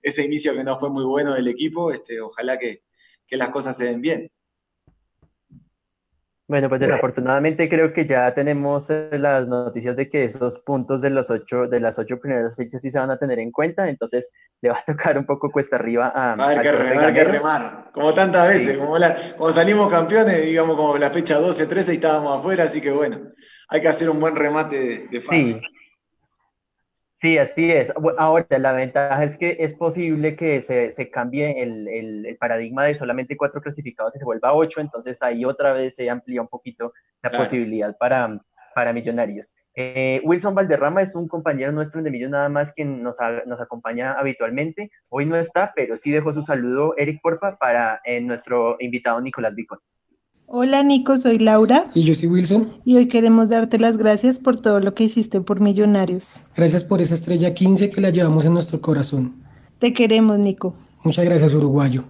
[0.03, 2.83] ese inicio que no fue muy bueno del equipo, este, ojalá que,
[3.27, 4.31] que las cosas se den bien.
[6.53, 11.09] Bueno, pues desafortunadamente creo que ya tenemos eh, las noticias de que esos puntos de
[11.09, 14.31] los ocho, de las ocho primeras fechas sí se van a tener en cuenta, entonces
[14.61, 16.35] le va a tocar un poco cuesta arriba a.
[16.35, 20.77] A ver, que remar, que remar, como tantas veces, como la, cuando salimos campeones, digamos
[20.77, 23.33] como la fecha 12, 13 y estábamos afuera, así que bueno,
[23.69, 25.55] hay que hacer un buen remate de, de fase.
[25.55, 25.61] Sí,
[27.39, 27.93] así es.
[28.19, 32.95] Ahora, la ventaja es que es posible que se, se cambie el, el, paradigma de
[32.95, 36.93] solamente cuatro clasificados y se vuelva ocho, entonces ahí otra vez se amplía un poquito
[37.23, 38.41] la posibilidad para,
[38.75, 39.55] para millonarios.
[39.75, 44.15] Eh, Wilson Valderrama es un compañero nuestro De Millos nada más quien nos, nos acompaña
[44.15, 44.91] habitualmente.
[45.09, 49.55] Hoy no está, pero sí dejó su saludo, Eric Porfa, para eh, nuestro invitado Nicolás
[49.55, 49.99] Vicones.
[50.55, 51.87] Hola Nico, soy Laura.
[51.95, 52.71] Y yo soy Wilson.
[52.85, 56.43] Y hoy queremos darte las gracias por todo lo que hiciste por Millonarios.
[56.55, 59.43] Gracias por esa estrella 15 que la llevamos en nuestro corazón.
[59.79, 60.77] Te queremos, Nico.
[61.05, 62.05] Muchas gracias, uruguayo.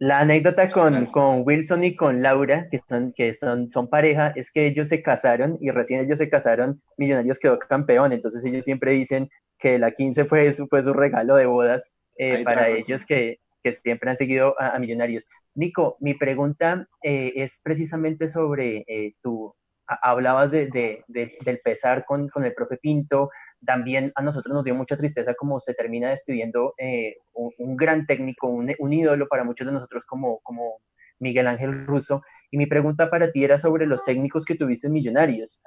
[0.00, 4.50] La anécdota con, con, Wilson y con Laura, que, son, que son, son pareja, es
[4.50, 8.14] que ellos se casaron y recién ellos se casaron, Millonarios quedó campeón.
[8.14, 12.42] Entonces ellos siempre dicen que la 15 fue su, fue su regalo de bodas eh,
[12.42, 15.28] para ellos, que, que siempre han seguido a, Millonarios.
[15.54, 19.54] Nico, mi pregunta eh, es precisamente sobre eh, tu,
[19.86, 23.30] hablabas de, del pesar con, con, el profe Pinto,
[23.64, 28.48] también a nosotros nos dio mucha tristeza como se termina despidiendo eh, un, gran técnico,
[28.48, 30.80] un, un, ídolo para muchos de nosotros como, como
[31.18, 32.22] Miguel Ángel Russo.
[32.50, 35.60] Y mi pregunta para ti era sobre los técnicos que tuviste en Millonarios.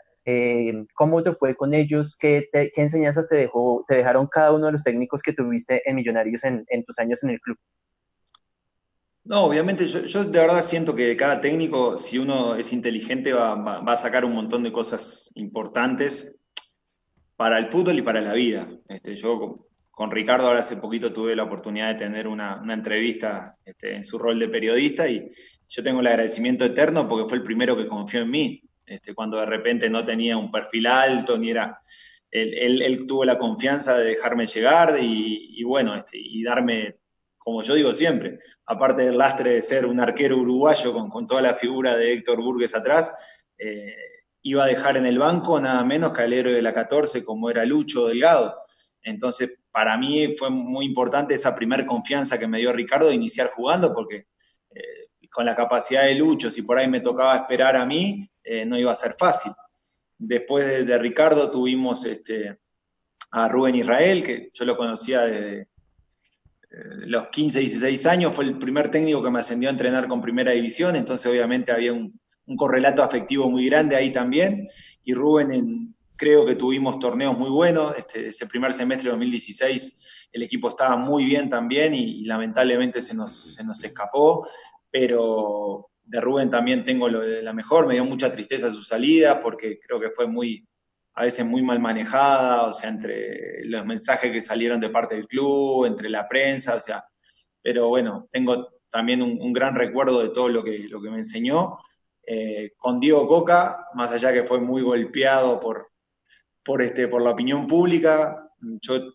[0.93, 2.17] ¿Cómo te fue con ellos?
[2.19, 5.95] ¿Qué, ¿Qué, enseñanzas te, dejó, te dejaron cada uno de los técnicos que tuviste en
[5.95, 7.57] Millonarios en, en tus años en el club?
[9.29, 13.95] No, obviamente yo, de verdad siento que cada técnico, si uno es inteligente, va, a
[13.95, 16.35] sacar un montón de cosas importantes
[17.35, 18.67] para el fútbol y para la vida.
[18.87, 23.95] Este, yo con, Ricardo ahora hace poquito tuve la oportunidad de tener una, entrevista este,
[23.95, 25.29] en su rol de periodista y
[25.67, 29.37] yo tengo el agradecimiento eterno porque fue el primero que confió en mí, este, cuando
[29.37, 31.81] de repente no tenía un perfil alto, ni era...
[32.31, 36.99] Él, tuvo la confianza de dejarme llegar y, bueno, este, y darme
[37.39, 41.55] como yo digo siempre, aparte del lastre de ser un arquero uruguayo con, toda la
[41.55, 43.11] figura de Héctor Burgues atrás,
[43.57, 43.95] eh,
[44.43, 47.49] iba a dejar en el banco nada menos que al héroe de la 14 como
[47.49, 48.55] era Lucho Delgado.
[49.01, 53.47] Entonces, para mí fue muy importante esa primera confianza que me dio Ricardo de iniciar
[53.47, 54.27] jugando, porque
[54.75, 58.65] eh, con la capacidad de Lucho, si por ahí me tocaba esperar a mí, eh,
[58.65, 59.51] no iba a ser fácil.
[60.17, 62.57] Después de, Ricardo tuvimos este,
[63.29, 65.67] a Rubén Israel, que yo lo conocía desde,
[66.71, 70.51] los 15, 16 años, fue el primer técnico que me ascendió a entrenar con primera
[70.51, 72.19] división, entonces obviamente había un,
[72.57, 74.67] correlato afectivo muy grande ahí también.
[75.03, 79.99] Y Rubén, creo que tuvimos torneos muy buenos, este, ese primer semestre de 2016
[80.31, 84.47] el equipo estaba muy bien también y, lamentablemente se nos, se nos escapó,
[84.89, 89.79] pero de Rubén también tengo lo la mejor, me dio mucha tristeza su salida porque
[89.79, 90.67] creo que fue muy,
[91.13, 95.27] a veces muy mal manejada, o sea, entre los mensajes que salieron de parte del
[95.27, 97.05] club, entre la prensa, o sea,
[97.61, 101.77] pero bueno, tengo también un, gran recuerdo de todo lo que, lo que me enseñó.
[102.25, 105.91] Eh, con Diego Coca, más allá que fue muy golpeado por,
[106.63, 108.43] por, este, por la opinión pública,
[108.81, 109.13] yo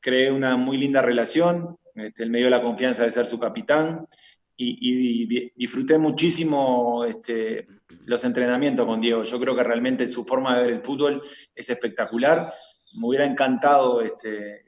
[0.00, 4.08] creé una muy linda relación, este, él me dio la confianza de ser su capitán
[4.56, 7.66] y, disfruté muchísimo este,
[8.04, 9.24] los entrenamientos con Diego.
[9.24, 11.22] Yo creo que realmente su forma de ver el fútbol
[11.54, 12.52] es espectacular.
[12.94, 14.64] Me hubiera encantado este,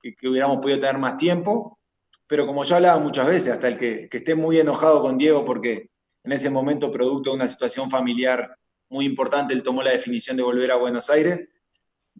[0.00, 1.78] que, hubiéramos podido tener más tiempo,
[2.26, 5.90] pero como ya hablaba muchas veces, hasta el que, esté muy enojado con Diego porque
[6.24, 8.56] en ese momento, producto de una situación familiar
[8.88, 11.48] muy importante, él tomó la definición de volver a Buenos Aires,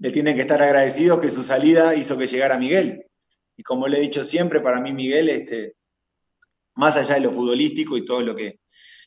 [0.00, 3.06] le tienen que estar agradecidos que su salida hizo que llegara Miguel.
[3.56, 5.74] Y como le he dicho siempre, para mí Miguel, este,
[6.74, 8.60] más allá de lo futbolístico y todo lo que,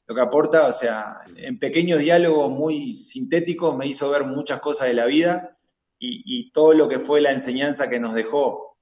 [0.07, 4.87] lo que aporta, o sea, en pequeños diálogos muy sintéticos me hizo ver muchas cosas
[4.87, 5.57] de la vida
[5.97, 8.77] y, todo lo que fue la enseñanza que nos dejó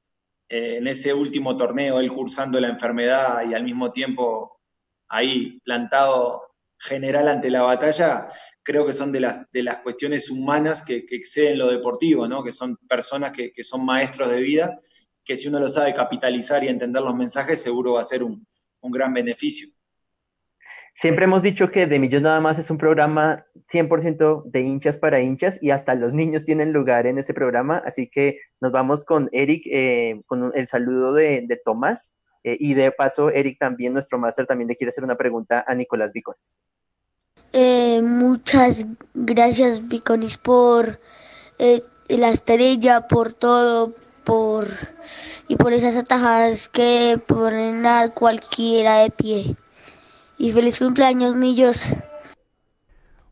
[0.50, 4.60] eh, en ese último torneo, él cursando la enfermedad y al mismo tiempo
[5.08, 8.30] ahí plantado general ante la batalla,
[8.62, 12.44] creo que son de las, de las cuestiones humanas que, exceden lo deportivo, ¿no?
[12.44, 14.80] que son personas que, que, son maestros de vida,
[15.24, 18.46] que si uno lo sabe capitalizar y entender los mensajes, seguro va a ser un,
[18.84, 19.70] un gran beneficio.
[20.96, 25.20] Siempre hemos dicho que De Millos Nada más es un programa 100% de hinchas para
[25.20, 29.28] hinchas y hasta los niños tienen lugar en este programa, así que nos vamos con
[29.32, 34.46] Eric, eh, con el saludo de, Tomás eh, y de paso Eric también, nuestro máster,
[34.46, 36.60] también le quiere hacer una pregunta a Nicolás Vicones.
[37.54, 41.00] Eh, muchas gracias Viconis por
[42.08, 44.68] la estrella, por todo, por
[45.48, 49.56] y por esas atajadas que ponen a cualquiera de pie.
[50.38, 51.94] Y feliz cumpleaños, Millos.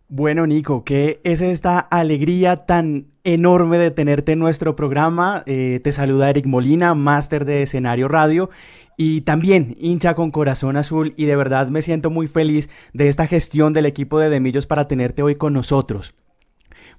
[0.08, 5.44] Bueno, Nico, ¿qué es esta alegría tan enorme de tenerte en nuestro programa?
[5.46, 8.50] Eh, te saluda Eric Molina, máster de escenario radio
[8.98, 13.26] y también hincha con corazón azul y de verdad me siento muy feliz de esta
[13.26, 16.14] gestión del equipo de Demillos para tenerte hoy con nosotros.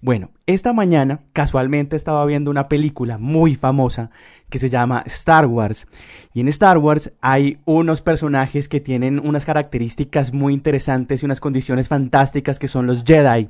[0.05, 4.11] Bueno, esta mañana casualmente estaba viendo una película muy famosa
[4.51, 5.87] que se llama Star Wars.
[6.35, 11.39] Y en Star Wars hay unos personajes que tienen unas características muy interesantes y unas
[11.39, 13.49] condiciones fantásticas que son los Jedi.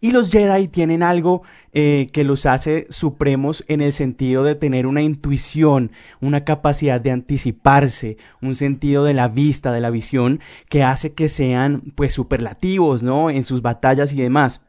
[0.00, 4.88] Y los Jedi tienen algo eh, que los hace supremos en el sentido de tener
[4.88, 10.82] una intuición, una capacidad de anticiparse, un sentido de la vista, de la visión, que
[10.82, 13.30] hace que sean pues superlativos, ¿no?
[13.30, 14.65] En sus batallas y demás.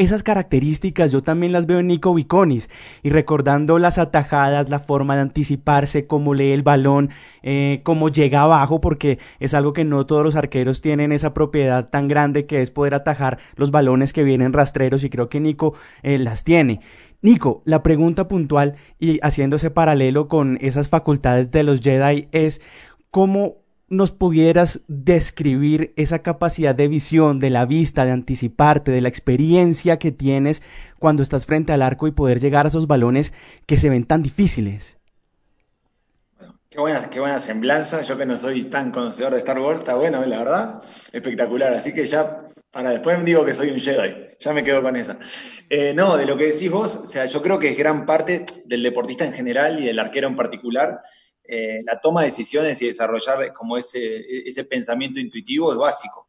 [0.00, 2.70] Esas características yo también las veo en Nico Viconis
[3.02, 7.10] y recordando las atajadas, la forma de anticiparse, cómo lee el balón,
[7.42, 11.90] eh, cómo llega abajo, porque es algo que no todos los arqueros tienen esa propiedad
[11.90, 15.74] tan grande que es poder atajar los balones que vienen rastreros y creo que Nico
[16.02, 16.80] eh, las tiene.
[17.20, 22.62] Nico, la pregunta puntual y haciéndose paralelo con esas facultades de los Jedi es
[23.10, 23.59] cómo
[23.90, 29.98] nos pudieras describir esa capacidad de visión, de la vista, de anticiparte, de la experiencia
[29.98, 30.62] que tienes
[30.98, 33.32] cuando estás frente al arco y poder llegar a esos balones
[33.66, 34.96] que se ven tan difíciles?
[36.70, 38.02] qué buena, qué buena semblanza.
[38.02, 41.74] Yo que no soy tan conocedor de Star Wars, está bueno, la verdad, espectacular.
[41.74, 44.94] Así que ya, para después me digo que soy un Jedi, ya me quedo con
[44.94, 45.18] esa.
[45.68, 48.46] Eh, no, de lo que decís vos, o sea, yo creo que es gran parte
[48.66, 51.02] del deportista en general y del arquero en particular
[51.52, 56.28] eh, la toma de decisiones y desarrollar como ese, ese pensamiento intuitivo es básico.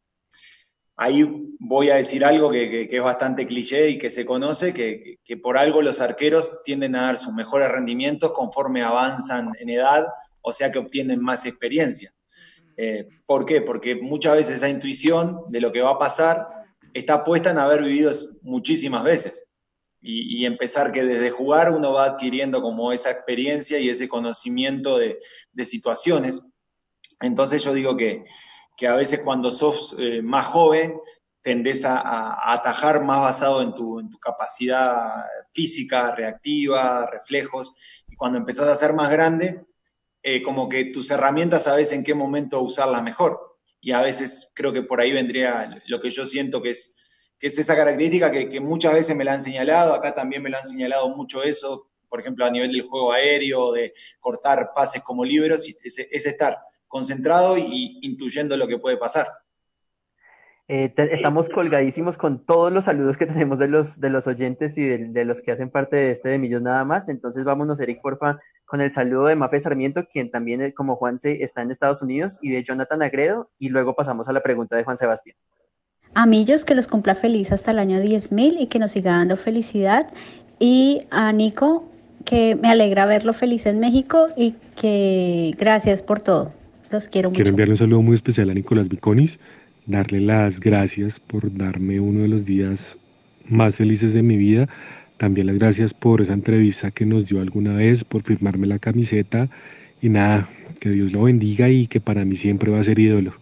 [0.96, 1.24] Ahí
[1.60, 5.80] voy a decir algo que, es bastante cliché y que se conoce, que, por algo
[5.80, 10.08] los arqueros tienden a dar sus mejores rendimientos conforme avanzan en edad,
[10.40, 12.12] o sea que obtienen más experiencia.
[12.76, 13.62] Eh, ¿Por qué?
[13.62, 16.48] Porque muchas veces esa intuición de lo que va a pasar
[16.94, 18.10] está puesta en haber vivido
[18.42, 19.51] muchísimas veces
[20.02, 25.20] y, empezar que desde jugar uno va adquiriendo como esa experiencia y ese conocimiento de,
[25.64, 26.42] situaciones.
[27.20, 28.24] Entonces yo digo que,
[28.86, 30.98] a veces cuando sos eh, más joven
[31.40, 37.72] tendés a, atajar más basado en tu, capacidad física, reactiva, reflejos,
[38.08, 39.64] y cuando empezás a ser más grande,
[40.24, 43.58] eh, como que tus herramientas sabes en qué momento usarlas mejor.
[43.80, 46.94] Y a veces creo que por ahí vendría lo que yo siento que es
[47.42, 50.58] que es esa característica que, muchas veces me la han señalado, acá también me la
[50.58, 55.24] han señalado mucho eso, por ejemplo, a nivel del juego aéreo, de cortar pases como
[55.24, 59.26] libros, es, estar concentrado y intuyendo lo que puede pasar.
[60.68, 64.86] Eh, estamos colgadísimos con todos los saludos que tenemos de los, de los oyentes y
[64.86, 67.08] de, los que hacen parte de este de Millos nada más.
[67.08, 71.42] Entonces vámonos, Eric, porfa, con el saludo de Mape Sarmiento, quien también, eh, como Juanse,
[71.42, 74.84] está en Estados Unidos, y de Jonathan Agredo, y luego pasamos a la pregunta de
[74.84, 75.36] Juan Sebastián.
[76.14, 79.36] A Millos, que los cumpla feliz hasta el año 10.000 y que nos siga dando
[79.36, 80.12] felicidad.
[80.58, 81.88] Y a Nico,
[82.24, 86.52] que me alegra verlo feliz en México y que gracias por todo.
[86.90, 87.38] Los quiero mucho.
[87.38, 89.38] Quiero enviarle un saludo muy especial a Nicolás Viconis,
[89.86, 92.78] darle las gracias por darme uno de los días
[93.48, 94.68] más felices de mi vida
[95.22, 99.48] también las gracias por esa entrevista que nos dio alguna vez, por firmarme la camiseta
[100.00, 100.48] y nada,
[100.80, 103.32] que Dios lo bendiga y que para mí siempre va a ser ídolo.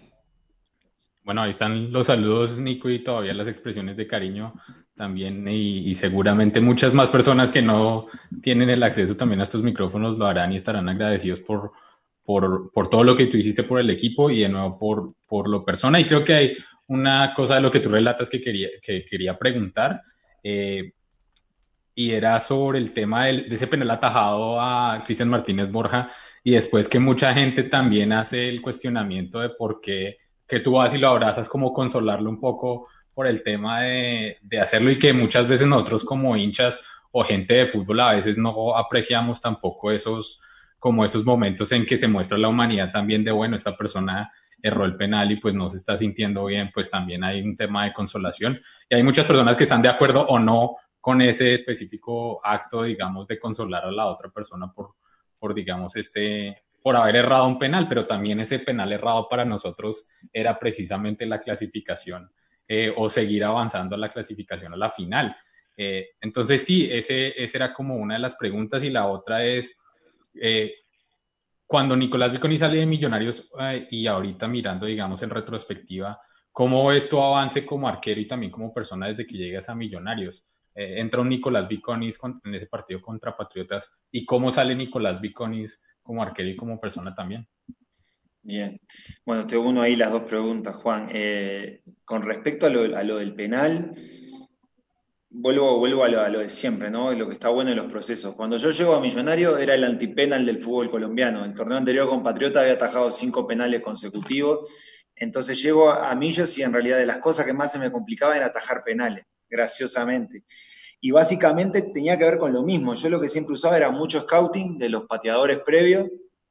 [1.31, 4.53] Bueno, ahí están los saludos, Nico, y todavía las expresiones de cariño
[4.97, 8.09] también, y, seguramente muchas más personas que no
[8.43, 11.71] tienen el acceso también a estos micrófonos lo harán y estarán agradecidos por,
[12.25, 15.65] por, todo lo que tú hiciste por el equipo y de nuevo por, por lo
[15.65, 16.01] persona.
[16.01, 16.57] Y creo que hay
[16.89, 20.03] una cosa de lo que tú relatas que quería, que quería preguntar.
[20.43, 20.95] Eh,
[21.95, 26.11] y era sobre el tema de ese penal atajado a Cristian Martínez Borja
[26.43, 30.17] y después que mucha gente también hace el cuestionamiento de por qué
[30.51, 34.61] que tú vas y lo abrazas como consolarlo un poco por el tema de, de
[34.61, 36.79] hacerlo y que muchas veces nosotros como hinchas
[37.13, 40.41] o gente de fútbol a veces no apreciamos tampoco esos
[40.81, 44.33] como esos momentos en que se muestra la humanidad también de bueno, esta persona
[44.63, 47.85] erró el penal y pues no se está sintiendo bien, pues también hay un tema
[47.85, 48.61] de consolación.
[48.89, 53.27] Y hay muchas personas que están de acuerdo o no con ese específico acto, digamos,
[53.27, 54.95] de consolar a la otra persona por,
[55.39, 60.07] por digamos, este, por haber errado un penal, pero también ese penal errado para nosotros
[60.33, 62.31] era precisamente la clasificación
[62.67, 65.37] eh, o seguir avanzando a la clasificación a la final.
[65.77, 69.79] Eh, entonces sí, ese, ese era como una de las preguntas y la otra es,
[70.35, 70.75] eh,
[71.67, 73.51] cuando Nicolás Viconi sale de Millonarios
[73.91, 76.21] y ahorita mirando, digamos, en retrospectiva,
[76.51, 80.47] ¿cómo esto avance como arquero y también como persona desde que llegas a Millonarios?
[80.75, 85.83] eh, entra un Nicolás Viconis en ese partido contra Patriotas y cómo sale Nicolás Viconis
[86.11, 87.47] como arquero y como persona también.
[88.43, 88.81] Bien,
[89.25, 91.09] bueno, te uno ahí las dos preguntas, Juan.
[91.13, 93.95] Eh, con respecto a lo, del penal,
[95.31, 97.13] vuelvo, vuelvo a, lo, a lo, de siempre, ¿no?
[97.13, 98.35] Lo que está bueno en los procesos.
[98.35, 101.45] Cuando yo llego a Millonario era el antipenal del fútbol colombiano.
[101.45, 104.69] El torneo anterior con Patriota había atajado cinco penales consecutivos.
[105.15, 108.37] Entonces llego a Millos y en realidad de las cosas que más se me complicaban
[108.37, 110.43] era atajar penales graciosamente.
[111.01, 112.95] Y básicamente tenía que ver con lo mismo.
[112.95, 116.07] Yo lo que siempre usaba era mucho scouting de los pateadores previos,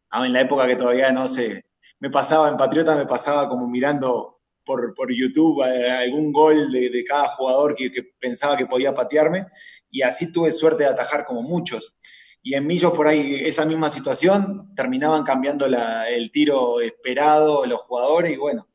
[0.10, 1.66] ah, en la época que todavía no sé,
[2.00, 6.90] me pasaba en Patriota, me pasaba como mirando por, por YouTube eh, algún gol de,
[6.90, 9.46] de cada jugador que, pensaba que podía patearme,
[9.90, 11.98] y así tuve suerte de atajar como muchos.
[12.42, 18.32] Y en Millos por ahí esa misma situación, terminaban cambiando el tiro esperado los jugadores,
[18.32, 18.70] y bueno,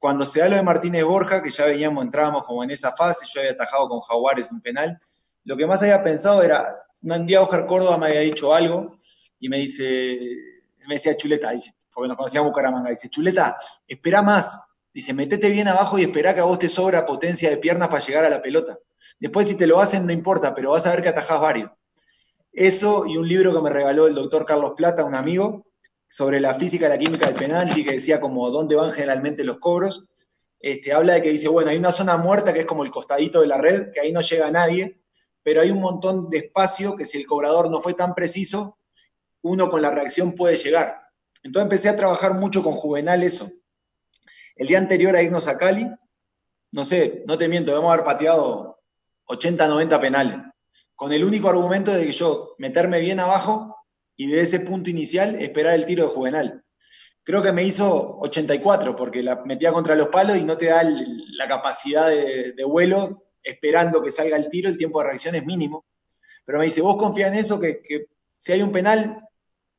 [0.00, 3.26] cuando se da lo de Martínez Borja, que ya veníamos, entrábamos como en esa fase,
[3.32, 4.98] yo había atajado con Jaguares un penal,
[5.44, 8.96] lo que más había pensado era, un día Oscar Córdoba me había dicho algo
[9.38, 10.18] y me dice,
[10.88, 14.58] me decía Chuleta, dice, porque nos conocíamos Bucaramanga, dice, Chuleta, espera más,
[14.92, 18.02] dice, metete bien abajo y espera que a vos te sobra potencia de piernas para
[18.02, 18.78] llegar a la pelota.
[19.18, 21.70] Después si te lo hacen no importa, pero vas a ver que atajás varios.
[22.52, 25.66] Eso y un libro que me regaló el doctor Carlos Plata, un amigo,
[26.10, 29.58] sobre la física y la química del penalti, que decía como dónde van generalmente los
[29.58, 30.08] cobros,
[30.58, 33.40] este, habla de que dice, bueno, hay una zona muerta que es como el costadito
[33.40, 35.00] de la red, que ahí no llega nadie,
[35.44, 38.76] pero hay un montón de espacio que si el cobrador no fue tan preciso,
[39.42, 41.00] uno con la reacción puede llegar.
[41.44, 43.48] Entonces empecé a trabajar mucho con Juvenal eso.
[44.56, 45.88] El día anterior a irnos a Cali,
[46.72, 48.82] no sé, no te miento, debemos haber pateado
[49.26, 50.38] 80, 90 penales,
[50.96, 53.79] con el único argumento de que yo meterme bien abajo
[54.20, 56.62] y de ese punto inicial esperar el tiro de Juvenal.
[57.22, 60.82] Creo que me hizo 84 porque la metía contra los palos y no te da
[60.82, 65.46] la capacidad de, de, vuelo esperando que salga el tiro, el tiempo de reacción es
[65.46, 65.86] mínimo.
[66.44, 68.08] Pero me dice, vos confía en eso, que, que
[68.38, 69.26] si hay un penal,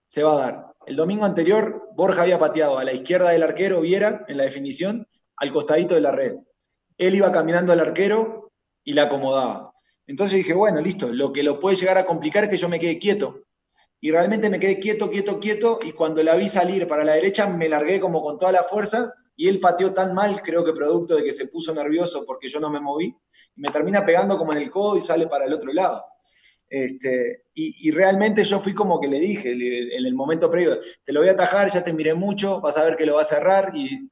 [0.08, 0.66] se va a dar.
[0.88, 5.08] El domingo anterior, Borja había pateado a la izquierda del arquero, Viera, en la definición,
[5.36, 6.38] al costadito de la red.
[6.98, 8.52] Él iba caminando al arquero
[8.84, 9.72] y la acomodaba.
[10.08, 12.80] Entonces dije, bueno, listo, lo que lo puede llegar a complicar es que yo me
[12.80, 13.44] quede quieto
[14.02, 17.48] y realmente me quedé quieto, quieto, quieto, y cuando la vi salir para la derecha
[17.48, 21.16] me largué como con toda la fuerza, y él pateó tan mal, creo que producto
[21.16, 23.16] de que se puso nervioso porque yo no me moví,
[23.56, 26.04] y me termina pegando como en el codo y sale para el otro lado.
[26.68, 31.12] Este, y, y, realmente yo fui como que le dije en el momento previo, te
[31.12, 33.26] lo voy a atajar, ya te miré mucho, vas a ver que lo va a
[33.26, 34.10] cerrar, y,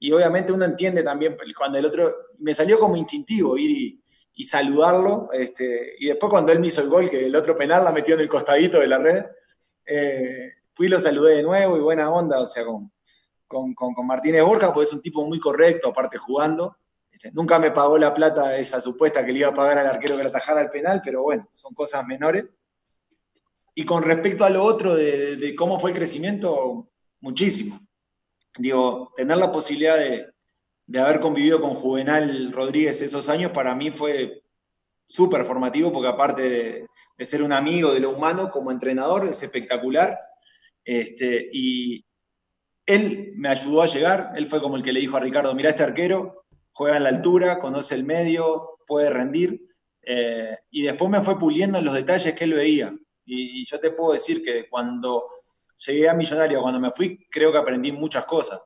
[0.00, 4.02] y obviamente uno entiende también cuando el otro, me salió como instintivo ir y,
[4.38, 5.28] y saludarlo.
[5.32, 8.14] Este, y después cuando él me hizo el gol, que el otro penal la metió
[8.14, 9.26] en el costadito de la red,
[9.84, 12.92] eh, fui y lo saludé de nuevo y buena onda, o sea, con,
[13.48, 16.76] con, con, Martínez Borja, porque es un tipo muy correcto, aparte jugando.
[17.10, 20.16] Este, nunca me pagó la plata esa supuesta que le iba a pagar al arquero
[20.16, 22.44] que le atajara el penal, pero bueno, son cosas menores.
[23.74, 26.88] Y con respecto a lo otro de, cómo fue el crecimiento,
[27.20, 27.80] muchísimo.
[28.56, 30.28] Digo, tener la posibilidad de,
[30.96, 34.42] haber convivido con Juvenal Rodríguez esos años para mí fue
[35.06, 36.86] súper formativo porque aparte
[37.16, 40.18] de, ser un amigo de lo humano como entrenador es espectacular.
[40.84, 42.04] Este, y
[42.86, 45.70] él me ayudó a llegar, él fue como el que le dijo a Ricardo, mira
[45.70, 49.60] este arquero, juega en la altura, conoce el medio, puede rendir.
[50.00, 52.94] Eh, y después me fue puliendo en los detalles que él veía.
[53.26, 55.28] Y, yo te puedo decir que cuando
[55.86, 58.60] llegué a Millonario, cuando me fui, creo que aprendí muchas cosas.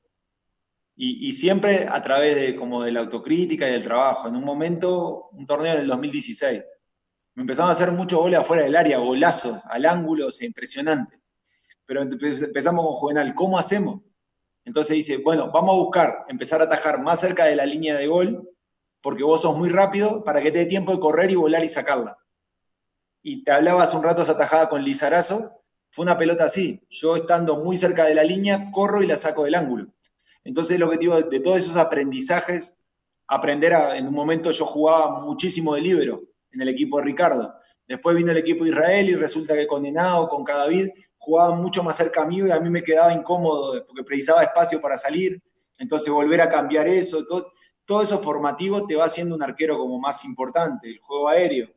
[0.95, 4.29] Y, siempre a través de, como de la autocrítica y del trabajo.
[4.29, 6.63] En un momento, un torneo del 2016,
[7.35, 11.21] me empezaron a hacer muchos goles afuera del área, golazos, al ángulo, o impresionante.
[11.85, 14.03] Pero empezamos con Juvenal, ¿cómo hacemos?
[14.65, 18.07] Entonces dice, bueno, vamos a buscar, empezar a atajar más cerca de la línea de
[18.07, 18.49] gol,
[19.01, 21.69] porque vos sos muy rápido para que te dé tiempo de correr y volar y
[21.69, 22.19] sacarla
[23.23, 26.85] y te hablaba hace un rato esa tajada con Lizarazo, fue una pelota así.
[26.91, 29.93] Yo estando muy cerca de la línea, corro y la saco del ángulo.
[30.45, 32.77] Entonces, lo que digo, de todos esos aprendizajes,
[33.27, 37.55] aprender a, en un momento yo jugaba muchísimo de libero en el equipo de Ricardo.
[37.87, 40.89] Después vino el equipo de Israel y resulta que condenado con Cadavid
[41.19, 44.97] jugaba mucho más cerca mío y a mí me quedaba incómodo porque precisaba espacio para
[44.97, 45.41] salir.
[45.79, 47.53] Entonces, volver a cambiar eso, todo,
[47.85, 51.69] todo eso formativo te va haciendo un arquero como más importante, el juego aéreo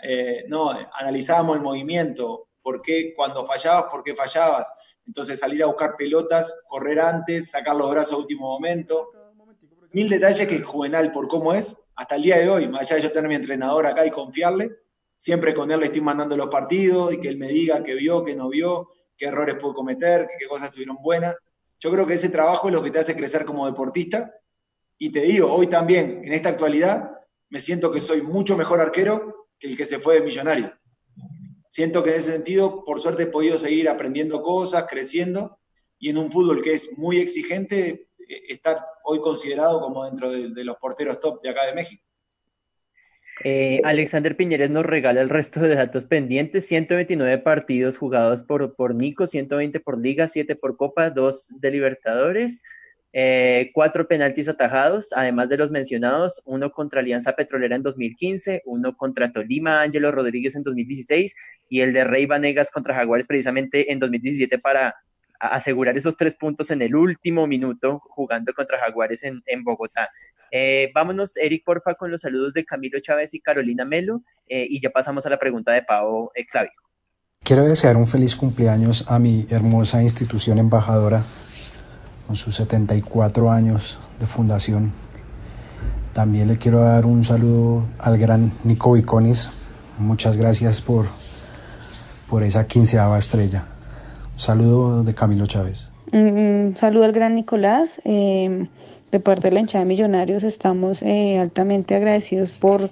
[0.00, 4.70] eh, no, analizábamos el movimiento, por qué cuando fallabas, por qué fallabas.
[5.06, 9.08] Entonces salir a buscar pelotas, correr antes, sacar los brazos a último momento.
[9.92, 13.02] Mil detalles que Juvenal, por cómo es, hasta el día de hoy, más allá de
[13.04, 14.70] yo tener mi entrenador acá y confiarle,
[15.16, 18.22] siempre con él le estoy mandando los partidos y que él me diga qué vio,
[18.22, 21.36] qué no vio, qué errores puedo cometer, qué cosas estuvieron buenas.
[21.80, 24.30] Yo creo que ese trabajo es lo que te hace crecer como deportista.
[24.98, 27.12] Y te digo, hoy también, en esta actualidad,
[27.48, 30.77] me siento que soy mucho mejor arquero que el que se fue de millonario.
[31.78, 35.60] Siento que en ese sentido, por suerte, he podido seguir aprendiendo cosas, creciendo,
[35.96, 40.64] y en un fútbol que es muy exigente, eh, estar hoy considerado como dentro de,
[40.64, 42.02] los porteros top de acá de México.
[43.44, 48.96] Eh, Alexander Piñeres nos regala el resto de datos pendientes, 129 partidos jugados por, por
[48.96, 52.60] Nico, 120 por Liga, 7 por Copa, 2 de Libertadores,
[53.12, 58.96] eh, cuatro penaltis atajados, además de los mencionados, uno contra Alianza Petrolera en 2015, uno
[58.96, 61.34] contra Tolima Ángelo Rodríguez en 2016
[61.70, 64.94] y el de Rey Vanegas contra Jaguares precisamente en 2017 para
[65.40, 70.10] asegurar esos tres puntos en el último minuto jugando contra Jaguares en, Bogotá.
[70.50, 74.80] Eh, vámonos, Eric, porfa, con los saludos de Camilo Chávez y Carolina Melo eh, y
[74.80, 76.72] ya pasamos a la pregunta de Pau Clavio.
[77.42, 81.24] Quiero desear un feliz cumpleaños a mi hermosa institución embajadora
[82.28, 84.92] con sus 74 años de fundación.
[86.12, 89.48] También le quiero dar un saludo al gran Nico Viconis.
[89.98, 91.06] Muchas gracias por,
[92.28, 93.64] por esa quinceava estrella.
[94.34, 95.88] Un saludo de Camilo Chávez.
[96.12, 97.98] Un saludo al gran Nicolás.
[98.04, 98.68] Eh,
[99.10, 102.90] de parte de la hinchada de Millonarios estamos eh, altamente agradecidos por,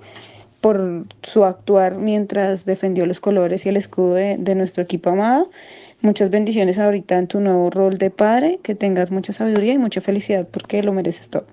[0.62, 5.51] por su actuar mientras defendió los colores y el escudo de, de nuestro equipo amado.
[6.01, 10.01] Muchas bendiciones ahorita en tu nuevo rol de padre, que tengas mucha sabiduría y mucha
[10.01, 11.47] felicidad porque lo mereces todo.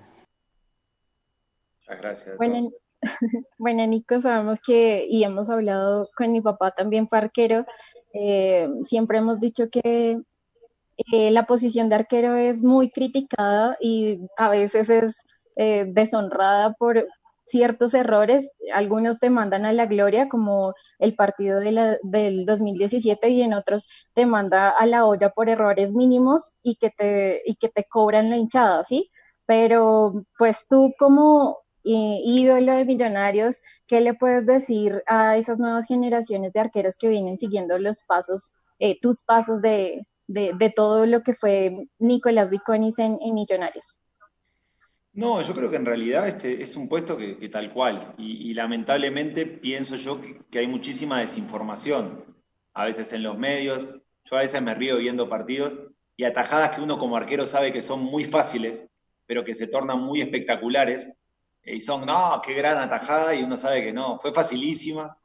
[1.80, 2.36] Muchas gracias.
[2.36, 2.70] Bueno,
[3.58, 7.66] bueno, Nico, sabemos que, y hemos hablado con mi papá también fue arquero,
[8.12, 10.20] eh, siempre hemos dicho que
[10.96, 15.16] eh, la posición de arquero es muy criticada y a veces es
[15.56, 17.06] eh, deshonrada por,
[17.46, 23.28] ciertos errores, algunos te mandan a la gloria, como el partido de la, del 2017,
[23.28, 27.56] y en otros te manda a la olla por errores mínimos y que te, y
[27.56, 29.10] que te cobran la hinchada, ¿sí?
[29.46, 35.86] Pero pues tú como eh, ídolo de millonarios, ¿qué le puedes decir a esas nuevas
[35.86, 41.22] generaciones de arqueros que vienen siguiendo los pasos, eh, tus pasos de, de, todo lo
[41.22, 43.98] que fue Nicolás Viconis en Millonarios?
[45.14, 48.14] No, yo creo que en realidad este es un puesto que, tal cual.
[48.18, 52.24] Y, lamentablemente pienso yo que, hay muchísima desinformación.
[52.72, 53.88] A veces en los medios,
[54.24, 55.78] yo a veces me río viendo partidos
[56.16, 58.88] y atajadas que uno como arquero sabe que son muy fáciles,
[59.26, 61.08] pero que se tornan muy espectaculares.
[61.62, 65.16] Y son, no, qué gran atajada, y uno sabe que no, fue facilísima.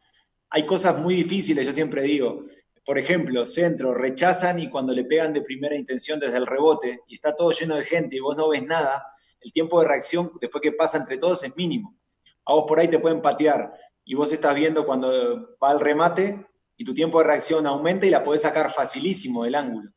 [0.51, 2.43] Hay cosas muy difíciles, yo siempre digo,
[2.85, 7.15] por ejemplo, centro, rechazan y cuando le pegan de primera intención desde el rebote y
[7.15, 9.03] está todo lleno de gente y vos no ves nada,
[9.41, 11.97] el tiempo de reacción después que pasa entre todos es mínimo.
[12.45, 13.73] A vos por ahí te pueden patear
[14.03, 18.09] y vos estás viendo cuando va el remate y tu tiempo de reacción aumenta y
[18.09, 19.91] la podés sacar facilísimo del ángulo.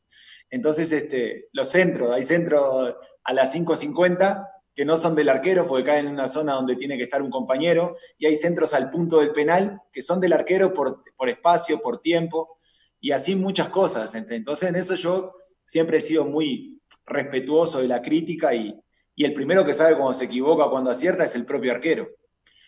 [0.49, 5.85] Entonces, este, los centros, hay centros a las 5.50 que no son del arquero porque
[5.85, 9.19] caen en una zona donde tiene que estar un compañero, y hay centros al punto
[9.19, 12.59] del penal que son del arquero por, por espacio, por tiempo,
[12.99, 14.13] y así muchas cosas.
[14.15, 15.35] Entonces en eso yo
[15.65, 18.79] siempre he sido muy respetuoso de la crítica y,
[19.15, 22.09] y el primero que sabe cuando se equivoca, cuando acierta, es el propio arquero.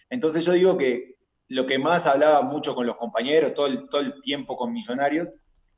[0.09, 1.15] Entonces yo digo que
[1.47, 5.29] lo que más hablaba mucho con los compañeros, todo el, todo el tiempo con Millonarios,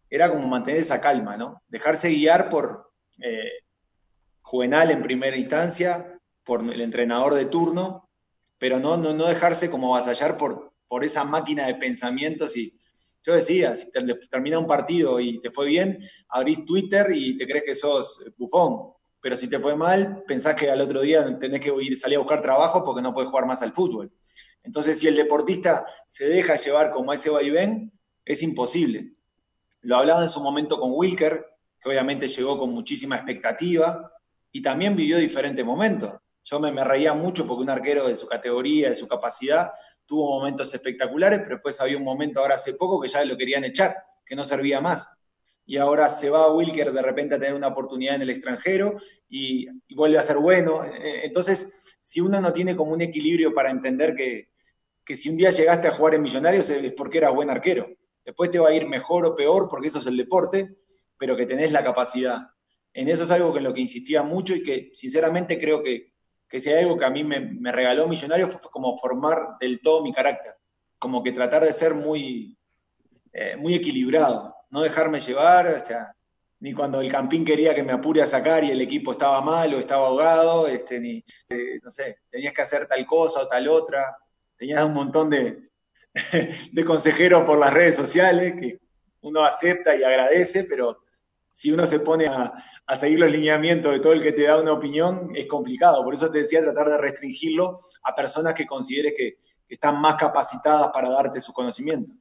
[0.09, 1.61] era como mantener esa calma, ¿no?
[1.67, 2.91] Dejarse guiar por
[3.21, 3.51] eh,
[4.41, 8.09] Juvenal en primera instancia, por el entrenador de turno,
[8.57, 12.77] pero no, no, no dejarse como avasallar por, por esa máquina de pensamientos y
[13.23, 13.91] yo decía, si
[14.31, 18.93] termina un partido y te fue bien, abrís Twitter y te crees que sos bufón,
[19.21, 22.21] pero si te fue mal, pensás que al otro día tenés que ir, salir a
[22.21, 24.11] buscar trabajo porque no puedes jugar más al fútbol.
[24.63, 27.91] Entonces, si el deportista se deja llevar como ese va y ven,
[28.25, 29.13] es imposible.
[29.81, 31.45] Lo hablaba en su momento con Wilker,
[31.79, 34.11] que obviamente llegó con muchísima expectativa
[34.51, 36.13] y también vivió diferentes momentos.
[36.43, 39.71] Yo me, me reía mucho porque un arquero de su categoría, de su capacidad,
[40.05, 43.63] tuvo momentos espectaculares, pero después había un momento ahora hace poco que ya lo querían
[43.65, 43.95] echar,
[44.25, 45.07] que no servía más.
[45.67, 48.97] Y ahora se va Wilker de repente a tener una oportunidad en el extranjero
[49.29, 50.83] y, vuelve a ser bueno.
[50.83, 54.49] Eh, entonces, si uno no tiene como un equilibrio para entender que,
[55.07, 57.87] que si un día llegaste a jugar en Millonarios es porque eras buen arquero.
[58.25, 60.77] Después te va a ir mejor o peor porque eso es el deporte,
[61.17, 62.47] pero que tenés la capacidad.
[62.93, 66.13] En eso es algo que en lo que insistía mucho y que sinceramente creo que,
[66.49, 70.55] que algo que a mí me, regaló Millonarios fue, como formar del todo mi carácter,
[70.99, 72.57] como que tratar de ser muy,
[73.31, 76.13] eh, muy equilibrado, no dejarme llevar, o sea,
[76.59, 79.73] ni cuando el campín quería que me apure a sacar y el equipo estaba mal
[79.73, 83.67] o estaba ahogado, este, ni, eh, no sé, tenías que hacer tal cosa o tal
[83.67, 84.17] otra
[84.57, 85.69] tenías un montón de,
[86.71, 88.79] de consejeros por las redes sociales que
[89.21, 90.99] uno acepta y agradece, pero
[91.49, 92.53] si uno se pone a,
[92.95, 96.03] seguir los lineamientos de todo el que te da una opinión, es complicado.
[96.03, 100.89] Por eso te decía tratar de restringirlo a personas que consideres que están más capacitadas
[100.93, 102.13] para darte su conocimiento.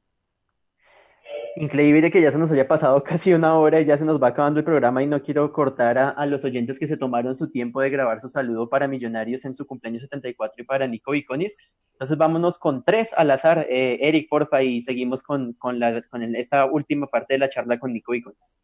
[1.55, 4.27] Increíble que ya se nos haya pasado casi una hora y ya se nos va
[4.29, 7.81] acabando el programa y no quiero cortar a, los oyentes que se tomaron su tiempo
[7.81, 11.55] de grabar su saludo para Millonarios en su cumpleaños 74 y para Nico Viconis.
[11.93, 13.65] Entonces vámonos con tres al azar.
[13.69, 17.79] Eh, Eric, porfa, y seguimos con, con, la, con esta última parte de la charla
[17.79, 18.57] con Nico Viconis.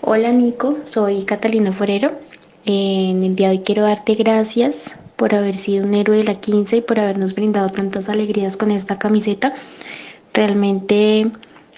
[0.00, 2.12] Hola Nico, soy Catalina Forero.
[2.64, 6.34] en el día de hoy quiero darte gracias por haber sido un héroe de la
[6.34, 9.54] 15 y por habernos brindado tantas alegrías con esta camiseta.
[10.34, 11.30] Realmente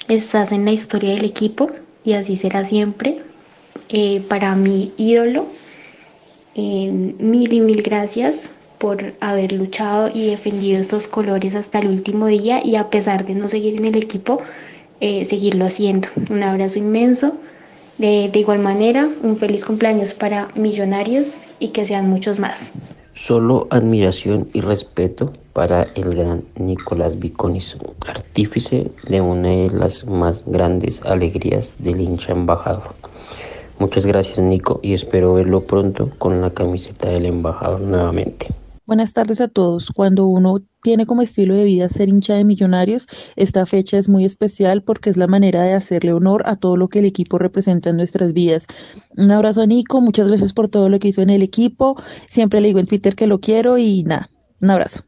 [0.08, 1.70] Estás en la historia del equipo
[2.02, 3.20] y así será siempre.
[3.90, 5.46] Eh, para mi ídolo,
[6.54, 8.48] eh, mil y mil gracias
[8.78, 13.34] por haber luchado y defendido estos colores hasta el último día y a pesar de
[13.34, 14.40] no seguir en el equipo,
[15.00, 16.08] eh, seguirlo haciendo.
[16.30, 17.36] Un abrazo inmenso.
[17.98, 22.70] De, de igual manera, un feliz cumpleaños para Millonarios y que sean muchos más.
[23.18, 30.44] Solo admiración y respeto para el gran Nicolás Viconis, artífice de una de las más
[30.46, 32.94] grandes alegrías del hincha embajador.
[33.80, 38.46] Muchas gracias Nico y espero verlo pronto con la camiseta del embajador nuevamente.
[38.88, 39.90] Buenas tardes a todos.
[39.94, 44.24] Cuando uno tiene como estilo de vida ser hincha de millonarios, esta fecha es muy
[44.24, 47.90] especial porque es la manera de hacerle honor a todo lo que el equipo representa
[47.90, 48.66] en nuestras vidas.
[49.14, 52.02] Un abrazo a Nico, muchas gracias por todo lo que hizo en el equipo.
[52.28, 54.30] Siempre le digo en Twitter que lo quiero y nada,
[54.62, 55.02] un abrazo.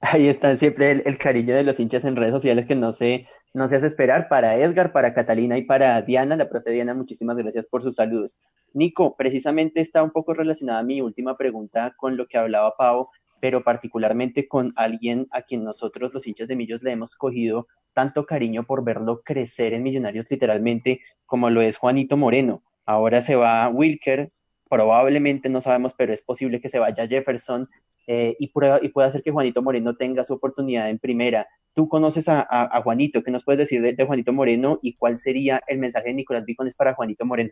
[0.00, 3.68] Ahí está siempre el, cariño de los hinchas en redes sociales que no se, no
[3.68, 6.36] se hace esperar para Edgar, para Catalina y para Diana.
[6.36, 8.38] La profe Diana, muchísimas gracias por sus saludos.
[8.74, 13.08] Nico, precisamente está un poco relacionada mi última pregunta con lo que hablaba Pau,
[13.40, 18.26] pero particularmente con alguien a quien nosotros los hinchas de Millos le hemos cogido tanto
[18.26, 22.62] cariño por verlo crecer en Millonarios literalmente como lo es Juanito Moreno.
[22.84, 24.32] Ahora se va Wilker,
[24.68, 27.70] probablemente no sabemos, pero es posible que se vaya Jefferson
[28.06, 31.48] eh, y, pueda, y pueda hacer que Juanito Moreno tenga su oportunidad en primera.
[31.74, 35.78] Tú conoces a, Juanito, ¿qué nos puedes decir de, Juanito Moreno y cuál sería el
[35.78, 37.50] mensaje de Nicolás Vicones para Juanito Moreno?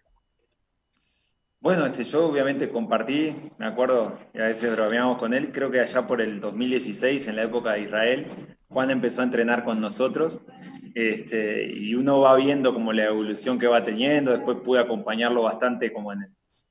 [1.60, 6.06] Bueno, este, yo obviamente compartí, me acuerdo, a veces bromeamos con él, creo que allá
[6.06, 8.26] por el 2016, en la época de Israel,
[8.68, 10.40] Juan empezó a entrenar con nosotros
[10.94, 15.92] este, y uno va viendo como la evolución que va teniendo, después pude acompañarlo bastante
[15.92, 16.20] como en,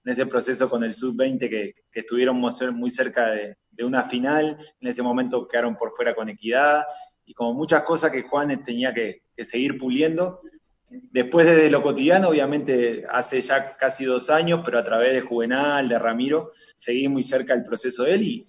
[0.05, 4.87] ese proceso con el sub-20 que, que, estuvieron muy cerca de, de una final, en
[4.87, 6.85] ese momento quedaron por fuera con equidad,
[7.25, 10.39] y como muchas cosas que Juan tenía que, seguir puliendo.
[10.89, 15.89] Después de lo cotidiano, obviamente hace ya casi dos años, pero a través de Juvenal,
[15.89, 18.45] de Ramiro, seguí muy cerca del proceso de él y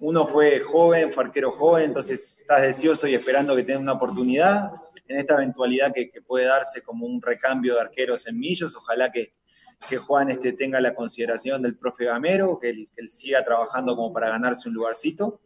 [0.00, 4.72] uno fue joven, fue arquero joven, entonces estás deseoso y esperando que tenga una oportunidad
[5.08, 9.32] en esta eventualidad que puede darse como un recambio de arqueros en Millos, ojalá que,
[9.88, 14.28] que Juan este, tenga la consideración del profe Gamero, que él, siga trabajando como para
[14.28, 15.40] ganarse un lugarcito.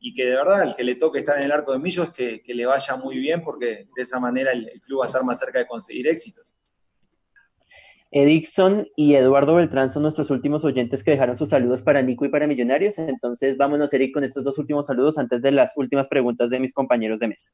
[0.00, 2.42] y que de verdad el que le toque estar en el arco de Millos que,
[2.42, 5.38] que le vaya muy bien porque de esa manera el, club va a estar más
[5.38, 6.56] cerca de conseguir éxitos.
[8.14, 12.28] Edixon y Eduardo Beltrán son nuestros últimos oyentes que dejaron sus saludos para Nico y
[12.28, 12.98] para Millonarios.
[12.98, 16.74] Entonces vámonos, Eric, con estos dos últimos saludos antes de las últimas preguntas de mis
[16.74, 17.50] compañeros de mesa.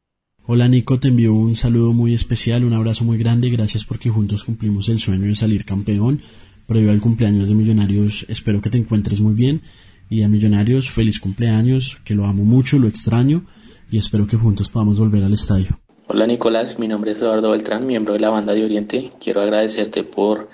[0.46, 4.42] Hola Nico, te envío un saludo muy especial, un abrazo muy grande, gracias porque juntos
[4.42, 6.22] cumplimos el sueño de salir campeón.
[6.66, 9.62] Previo al cumpleaños de Millonarios, espero que te encuentres muy bien
[10.10, 13.46] y a Millonarios feliz cumpleaños, que lo amo mucho, lo extraño
[13.90, 15.78] y espero que juntos podamos volver al estadio.
[16.10, 19.12] Hola Nicolás, mi nombre es Eduardo Beltrán, miembro de la banda de Oriente.
[19.20, 20.48] Quiero agradecerte por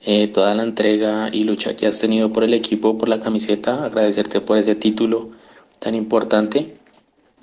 [0.00, 3.84] eh, toda la entrega y lucha que has tenido por el equipo, por la camiseta,
[3.84, 5.32] agradecerte por ese título
[5.78, 6.78] tan importante.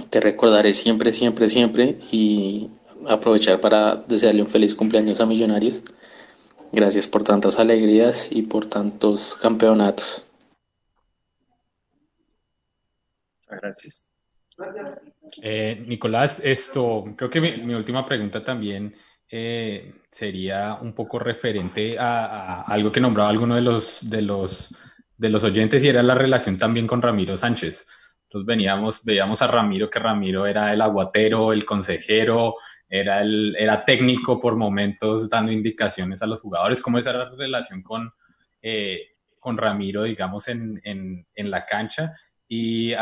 [0.09, 2.71] Te recordaré siempre, siempre, siempre y
[3.07, 5.83] aprovechar para desearle un feliz cumpleaños a Millonarios.
[6.71, 10.23] Gracias por tantas alegrías y por tantos campeonatos.
[13.47, 14.09] Gracias.
[15.41, 18.95] Eh, Nicolás, esto, creo que mi, última pregunta también
[19.29, 24.75] eh, sería un poco referente a, algo que nombraba alguno de los, de, los,
[25.17, 27.87] de los oyentes y era la relación también con Ramiro Sánchez.
[28.23, 32.55] Entonces veníamos, veíamos a Ramiro, que Ramiro era el aguatero, el consejero,
[32.87, 36.81] era, el, era técnico por momentos dando indicaciones a los jugadores.
[36.81, 38.11] ¿Cómo es la relación con,
[38.61, 42.13] eh, con Ramiro, digamos, en, en, la cancha?
[42.47, 42.93] Y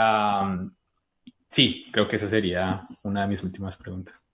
[1.50, 4.26] sí, creo que esa sería una de mis últimas preguntas.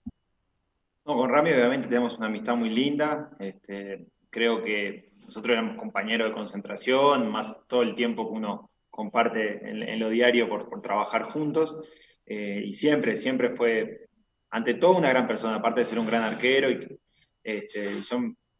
[1.04, 3.30] No, con Rami obviamente tenemos una amistad muy linda.
[3.38, 9.68] Este, creo que nosotros éramos compañeros de concentración, más todo el tiempo que uno comparte
[9.68, 11.80] en, lo diario por, trabajar juntos.
[12.24, 14.08] Eh, y siempre, siempre fue,
[14.50, 16.70] ante todo, una gran persona, aparte de ser un gran arquero.
[16.70, 16.98] Y,
[17.44, 18.02] este,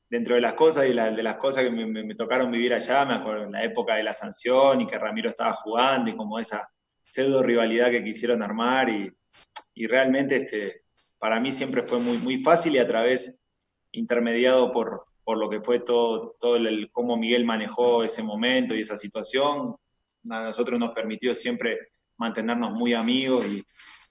[0.09, 3.45] dentro de las cosas y de las cosas que me, tocaron vivir allá, me acuerdo
[3.45, 6.69] en la época de la sanción y que Ramiro estaba jugando y como esa
[7.07, 9.11] pseudo rivalidad que quisieron armar y,
[9.75, 10.83] y realmente este,
[11.19, 13.41] para mí siempre fue muy, muy fácil y a través
[13.93, 18.81] intermediado por, por lo que fue todo, todo el, cómo Miguel manejó ese momento y
[18.81, 19.77] esa situación,
[20.29, 21.79] a nosotros nos permitió siempre
[22.19, 23.65] mantenernos muy amigos y,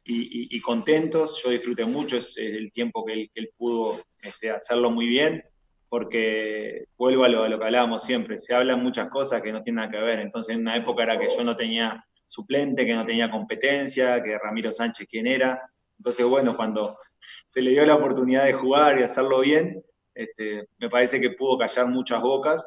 [0.06, 1.42] y, contentos.
[1.44, 5.44] Yo disfruté mucho el tiempo que él, que él pudo este, hacerlo muy bien
[5.90, 9.92] porque vuelvo a lo, que hablábamos siempre, se hablan muchas cosas que no tienen nada
[9.92, 13.32] que ver, entonces en una época era que yo no tenía suplente, que no tenía
[13.32, 15.62] competencia, que Ramiro Sánchez quién era,
[15.98, 16.98] entonces bueno, cuando
[17.46, 21.58] se le dio la oportunidad de jugar y hacerlo bien, este, me parece que pudo
[21.58, 22.66] callar muchas bocas,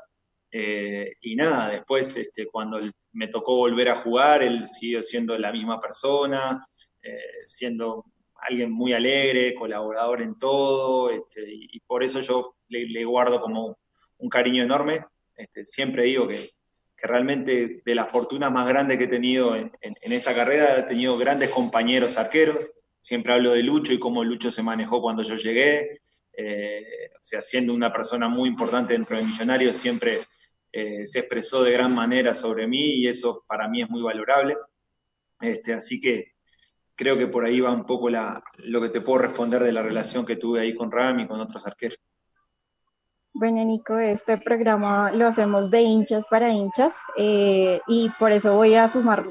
[0.50, 2.78] eh, y nada, después este, cuando
[3.12, 6.66] me tocó volver a jugar, él siguió siendo la misma persona,
[7.02, 8.04] eh, siendo
[8.40, 13.78] alguien muy alegre, colaborador en todo, este, y, por eso yo le, guardo como
[14.18, 15.04] un cariño enorme.
[15.36, 16.38] Este, siempre digo que,
[17.03, 21.51] realmente de las fortunas más grandes que he tenido en, esta carrera, he tenido grandes
[21.51, 22.74] compañeros arqueros.
[23.01, 26.01] Siempre hablo de Lucho y cómo Lucho se manejó cuando yo llegué.
[26.36, 30.20] Eh, o sea, siendo una persona muy importante dentro de Millonarios, siempre
[30.72, 34.57] eh, se expresó de gran manera sobre mí y eso para mí es muy valorable.
[35.40, 36.32] Este, así que
[36.94, 39.82] creo que por ahí va un poco la, lo que te puedo responder de la
[39.82, 41.99] relación que tuve ahí con Ram y con otros arqueros.
[43.35, 48.74] Bueno, Nico, este programa lo hacemos de hinchas para hinchas eh, y por eso voy
[48.74, 49.24] a sumar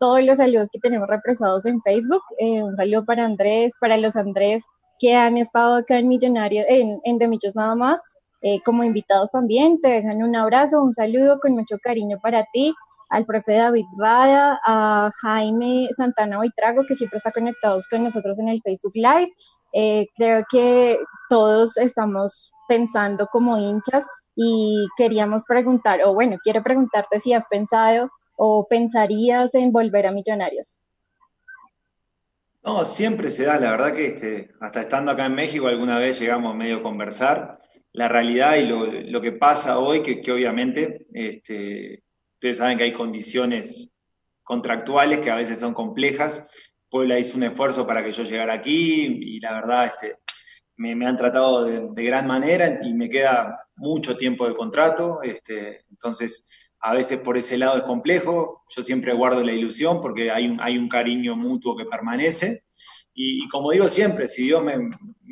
[0.00, 2.22] todos los saludos que tenemos represados en Facebook.
[2.38, 4.64] Eh, un saludo para Andrés, para los Andrés
[4.98, 8.02] que han estado acá en Millonario, en, en De Michos nada más,
[8.40, 9.80] eh, como invitados también.
[9.80, 12.74] Te dejan un abrazo, un saludo con mucho cariño para ti
[13.10, 18.48] al profe David Rada, a Jaime Santana Oitrago, que siempre está conectados con nosotros en
[18.48, 19.30] el Facebook Live.
[19.72, 20.98] Eh, creo que
[21.28, 28.10] todos estamos pensando como hinchas y queríamos preguntar, o bueno, quiero preguntarte si has pensado
[28.36, 30.78] o pensarías en volver a Millonarios.
[32.62, 36.20] No, siempre se da, la verdad que este, hasta estando acá en México alguna vez
[36.20, 37.60] llegamos medio a conversar.
[37.92, 42.02] La realidad y lo, que pasa hoy, que, obviamente este,
[42.42, 43.92] Ustedes saben que hay condiciones
[44.42, 46.44] contractuales que a veces son complejas.
[46.92, 50.18] Puebla hizo un esfuerzo para que yo llegara aquí y la verdad este,
[50.76, 55.22] me, han tratado de, gran manera y me queda mucho tiempo de contrato.
[55.22, 56.46] Este, entonces,
[56.80, 58.62] a veces por ese lado es complejo.
[58.76, 62.64] Yo siempre guardo la ilusión porque hay un, hay un cariño mutuo que permanece.
[63.14, 64.90] Y, como digo siempre, si Dios me,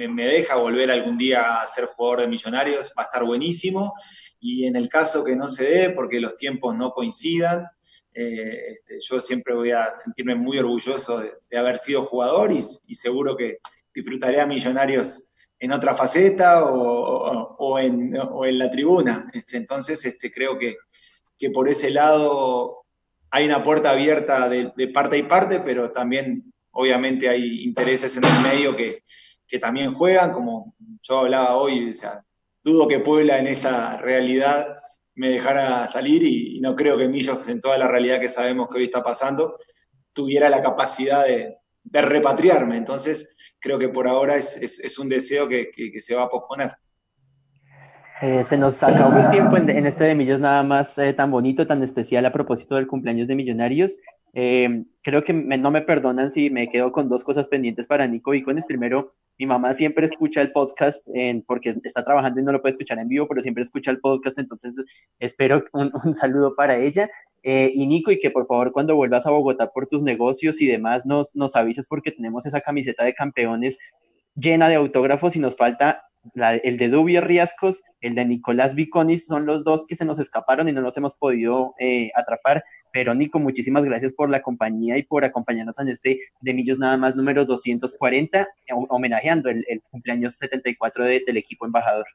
[0.09, 3.93] me, deja volver algún día a ser jugador de millonarios, va a estar buenísimo
[4.41, 7.67] y en el caso que no se dé, porque los tiempos no coincidan,
[8.13, 13.37] eh, este, yo siempre voy a sentirme muy orgulloso de, haber sido jugador y, seguro
[13.37, 13.59] que
[13.95, 19.31] disfrutaré a Millonarios en otra faceta o, en, la tribuna.
[19.33, 20.77] Este, entonces, este, creo que,
[21.39, 22.85] que, por ese lado
[23.31, 28.43] hay una puerta abierta de, parte y parte, pero también obviamente hay intereses en el
[28.43, 29.03] medio que,
[29.61, 32.25] también juegan, como yo hablaba hoy, o sea,
[32.63, 34.77] dudo que Puebla en esta realidad
[35.21, 38.79] me dejara salir y, no creo que Millos, en toda la realidad que sabemos que
[38.79, 39.59] hoy está pasando,
[40.15, 41.59] tuviera la capacidad de,
[41.93, 42.79] repatriarme.
[42.79, 46.73] Entonces, creo que por ahora es, un deseo que, se va a posponer.
[48.23, 51.67] Eh, se nos acabó el tiempo en, este de Millos nada más eh, tan bonito,
[51.67, 53.99] tan especial a propósito del cumpleaños de Millonarios.
[54.35, 58.33] Eh, creo que no me perdonan si me quedo con dos cosas pendientes para Nico
[58.33, 58.67] Vicones.
[58.67, 61.07] Primero, mi mamá siempre escucha el podcast
[61.47, 64.39] porque está trabajando y no lo puede escuchar en vivo, pero siempre escucha el podcast,
[64.39, 64.75] entonces
[65.19, 67.09] espero un, saludo para ella.
[67.43, 71.07] y Nico, y que por favor cuando vuelvas a Bogotá por tus negocios y demás
[71.07, 73.79] nos, nos avises porque tenemos esa camiseta de campeones
[74.35, 76.05] llena de autógrafos y nos falta
[76.35, 80.69] el de Dubi Riascos, el de Nicolás Viconis, son los dos que se nos escaparon
[80.69, 82.65] y no los hemos podido eh, atrapar.
[82.93, 86.97] Pero Nico, muchísimas gracias por la compañía y por acompañarnos en este de Millos nada
[86.97, 88.49] más número 240,
[88.89, 92.07] homenajeando el, el cumpleaños 74 de, del equipo embajador.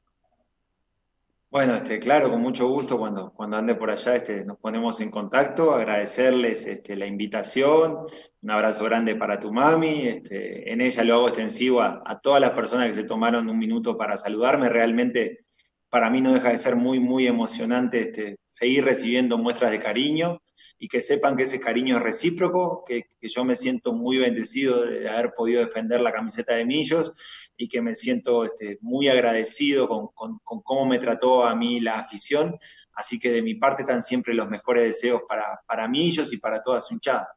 [1.56, 5.10] Bueno, este, claro, con mucho gusto cuando, cuando ande por allá este, nos ponemos en
[5.10, 8.04] contacto, agradecerles este, la invitación,
[8.42, 12.42] un abrazo grande para tu mami, este, en ella lo hago extensivo a, a, todas
[12.42, 15.46] las personas que se tomaron un minuto para saludarme, realmente
[15.88, 20.42] para mí no deja de ser muy, muy emocionante este, seguir recibiendo muestras de cariño
[20.78, 24.84] y que sepan que ese cariño es recíproco, que, que yo me siento muy bendecido
[24.84, 27.14] de haber podido defender la camiseta de Millos
[27.56, 32.58] y que me siento este, muy agradecido con, cómo me trató a mí la afición.
[32.92, 36.38] Así que de mi parte están siempre los mejores deseos para, para mí ellos y
[36.38, 37.28] para toda su hinchada.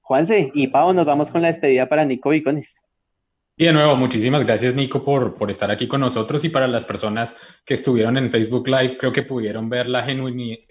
[0.00, 2.82] Juanse y Pau, nos vamos con la despedida para Nico Vicones.
[3.56, 6.84] Y de nuevo, muchísimas gracias Nico por, por estar aquí con nosotros y para las
[6.84, 10.66] personas que estuvieron en Facebook Live, creo que pudieron ver la genuinidad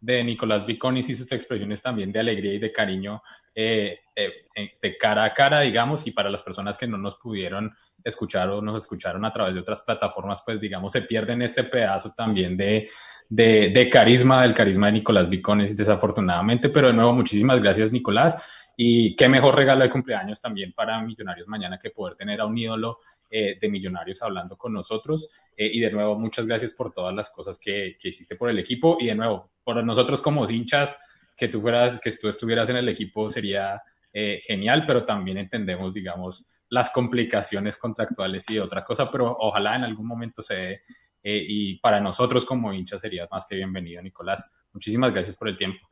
[0.00, 3.22] de Nicolás Viconis y sus expresiones también de alegría y de cariño
[3.60, 7.16] eh, eh, eh, de cara a cara, digamos, y para las personas que no nos
[7.16, 11.64] pudieron escuchar o nos escucharon a través de otras plataformas, pues digamos, se pierden este
[11.64, 12.88] pedazo también de,
[13.28, 18.40] de, carisma, del carisma de Nicolás Viconis, desafortunadamente, pero de nuevo, muchísimas gracias, Nicolás.
[18.76, 22.56] Y qué mejor regalo de cumpleaños también para Millonarios mañana que poder tener a un
[22.56, 25.28] ídolo de Millonarios hablando con nosotros.
[25.56, 28.98] y de nuevo, muchas gracias por todas las cosas que, que, hiciste por el equipo.
[29.00, 30.96] Y de nuevo, por nosotros como hinchas,
[31.38, 33.80] que tú fueras, que tú estuvieras en el equipo sería
[34.12, 39.84] eh, genial, pero también entendemos, digamos, las complicaciones contractuales y otra cosa, pero ojalá en
[39.84, 40.82] algún momento se dé.
[41.22, 44.44] Eh, y para nosotros como hinchas sería más que bienvenido, Nicolás.
[44.72, 45.88] Muchísimas gracias por el tiempo.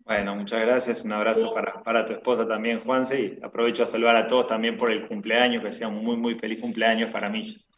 [0.00, 1.02] Bueno, muchas gracias.
[1.02, 3.20] Un abrazo para, para, tu esposa también, Juanse.
[3.20, 6.34] Y aprovecho a saludar a todos también por el cumpleaños, que sea un muy, muy
[6.34, 7.68] feliz cumpleaños para Millos.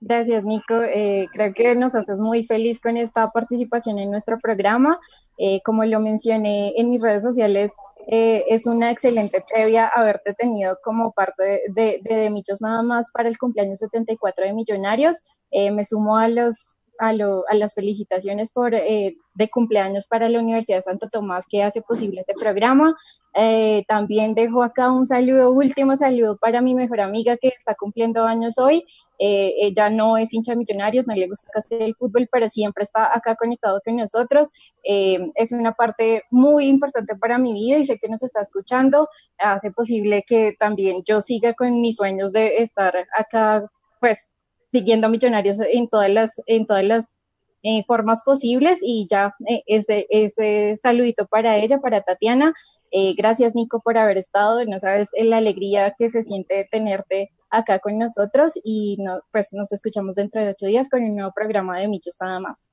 [0.00, 0.80] Gracias, Nico.
[0.82, 5.00] Eh, creo que nos haces muy feliz con esta participación en nuestro programa.
[5.38, 7.72] Eh, como lo mencioné en mis redes sociales,
[8.06, 13.10] eh, es una excelente previa haberte tenido como parte de, de, de, Michos nada más
[13.10, 15.16] para el cumpleaños 74 de Millonarios.
[15.50, 20.78] me sumo a los a, a las felicitaciones por, eh, de cumpleaños para la Universidad
[20.78, 22.96] de Santo Tomás que hace posible este programa.
[23.34, 28.24] Eh, también dejo acá un saludo, último saludo para mi mejor amiga que está cumpliendo
[28.24, 28.84] años hoy.
[29.18, 32.84] Eh, ella no es hincha de millonarios, no le gusta casi el fútbol, pero siempre
[32.84, 34.50] está acá conectado con nosotros.
[34.82, 39.08] es una parte muy importante para mi vida y sé que nos está escuchando.
[39.38, 43.70] Hace posible que también yo siga con mis sueños de estar acá,
[44.00, 44.32] pues
[44.68, 47.18] siguiendo a Millonarios en todas las, en todas las
[47.62, 52.54] eh, formas posibles y ya eh, ese, ese saludito para ella, para Tatiana.
[52.92, 57.80] Eh, gracias Nico por haber estado, no sabes la alegría que se siente tenerte acá
[57.80, 61.78] con nosotros y no, pues nos escuchamos dentro de ocho días con un nuevo programa
[61.78, 62.70] de Michos nada más.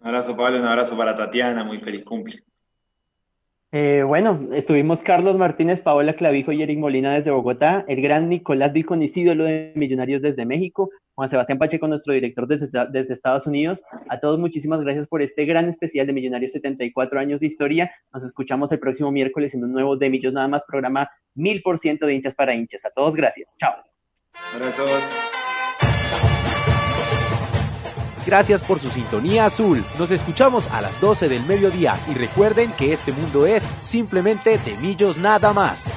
[0.00, 2.42] Un abrazo Pablo, un abrazo para Tatiana, muy feliz cumple.
[3.70, 8.72] Eh, bueno, estuvimos Carlos Martínez, Paola Clavijo y Eric Molina desde Bogotá, el gran Nicolás
[8.72, 13.82] Viconis, ídolo de Millonarios desde México, Juan Sebastián Pacheco, nuestro director desde, Estados Unidos.
[14.08, 17.90] A todos muchísimas gracias por este gran especial de Millonarios 74 años de historia.
[18.10, 21.78] Nos escuchamos el próximo miércoles en un nuevo De Millos Nada Más, programa mil por
[21.78, 22.86] ciento de hinchas para hinchas.
[22.86, 23.54] A todos gracias.
[23.58, 23.74] Chao.
[28.28, 29.82] Gracias por su sintonía azul.
[29.98, 34.76] Nos escuchamos a las 12 del mediodía y recuerden que este mundo es simplemente de
[34.76, 35.90] millos nada más.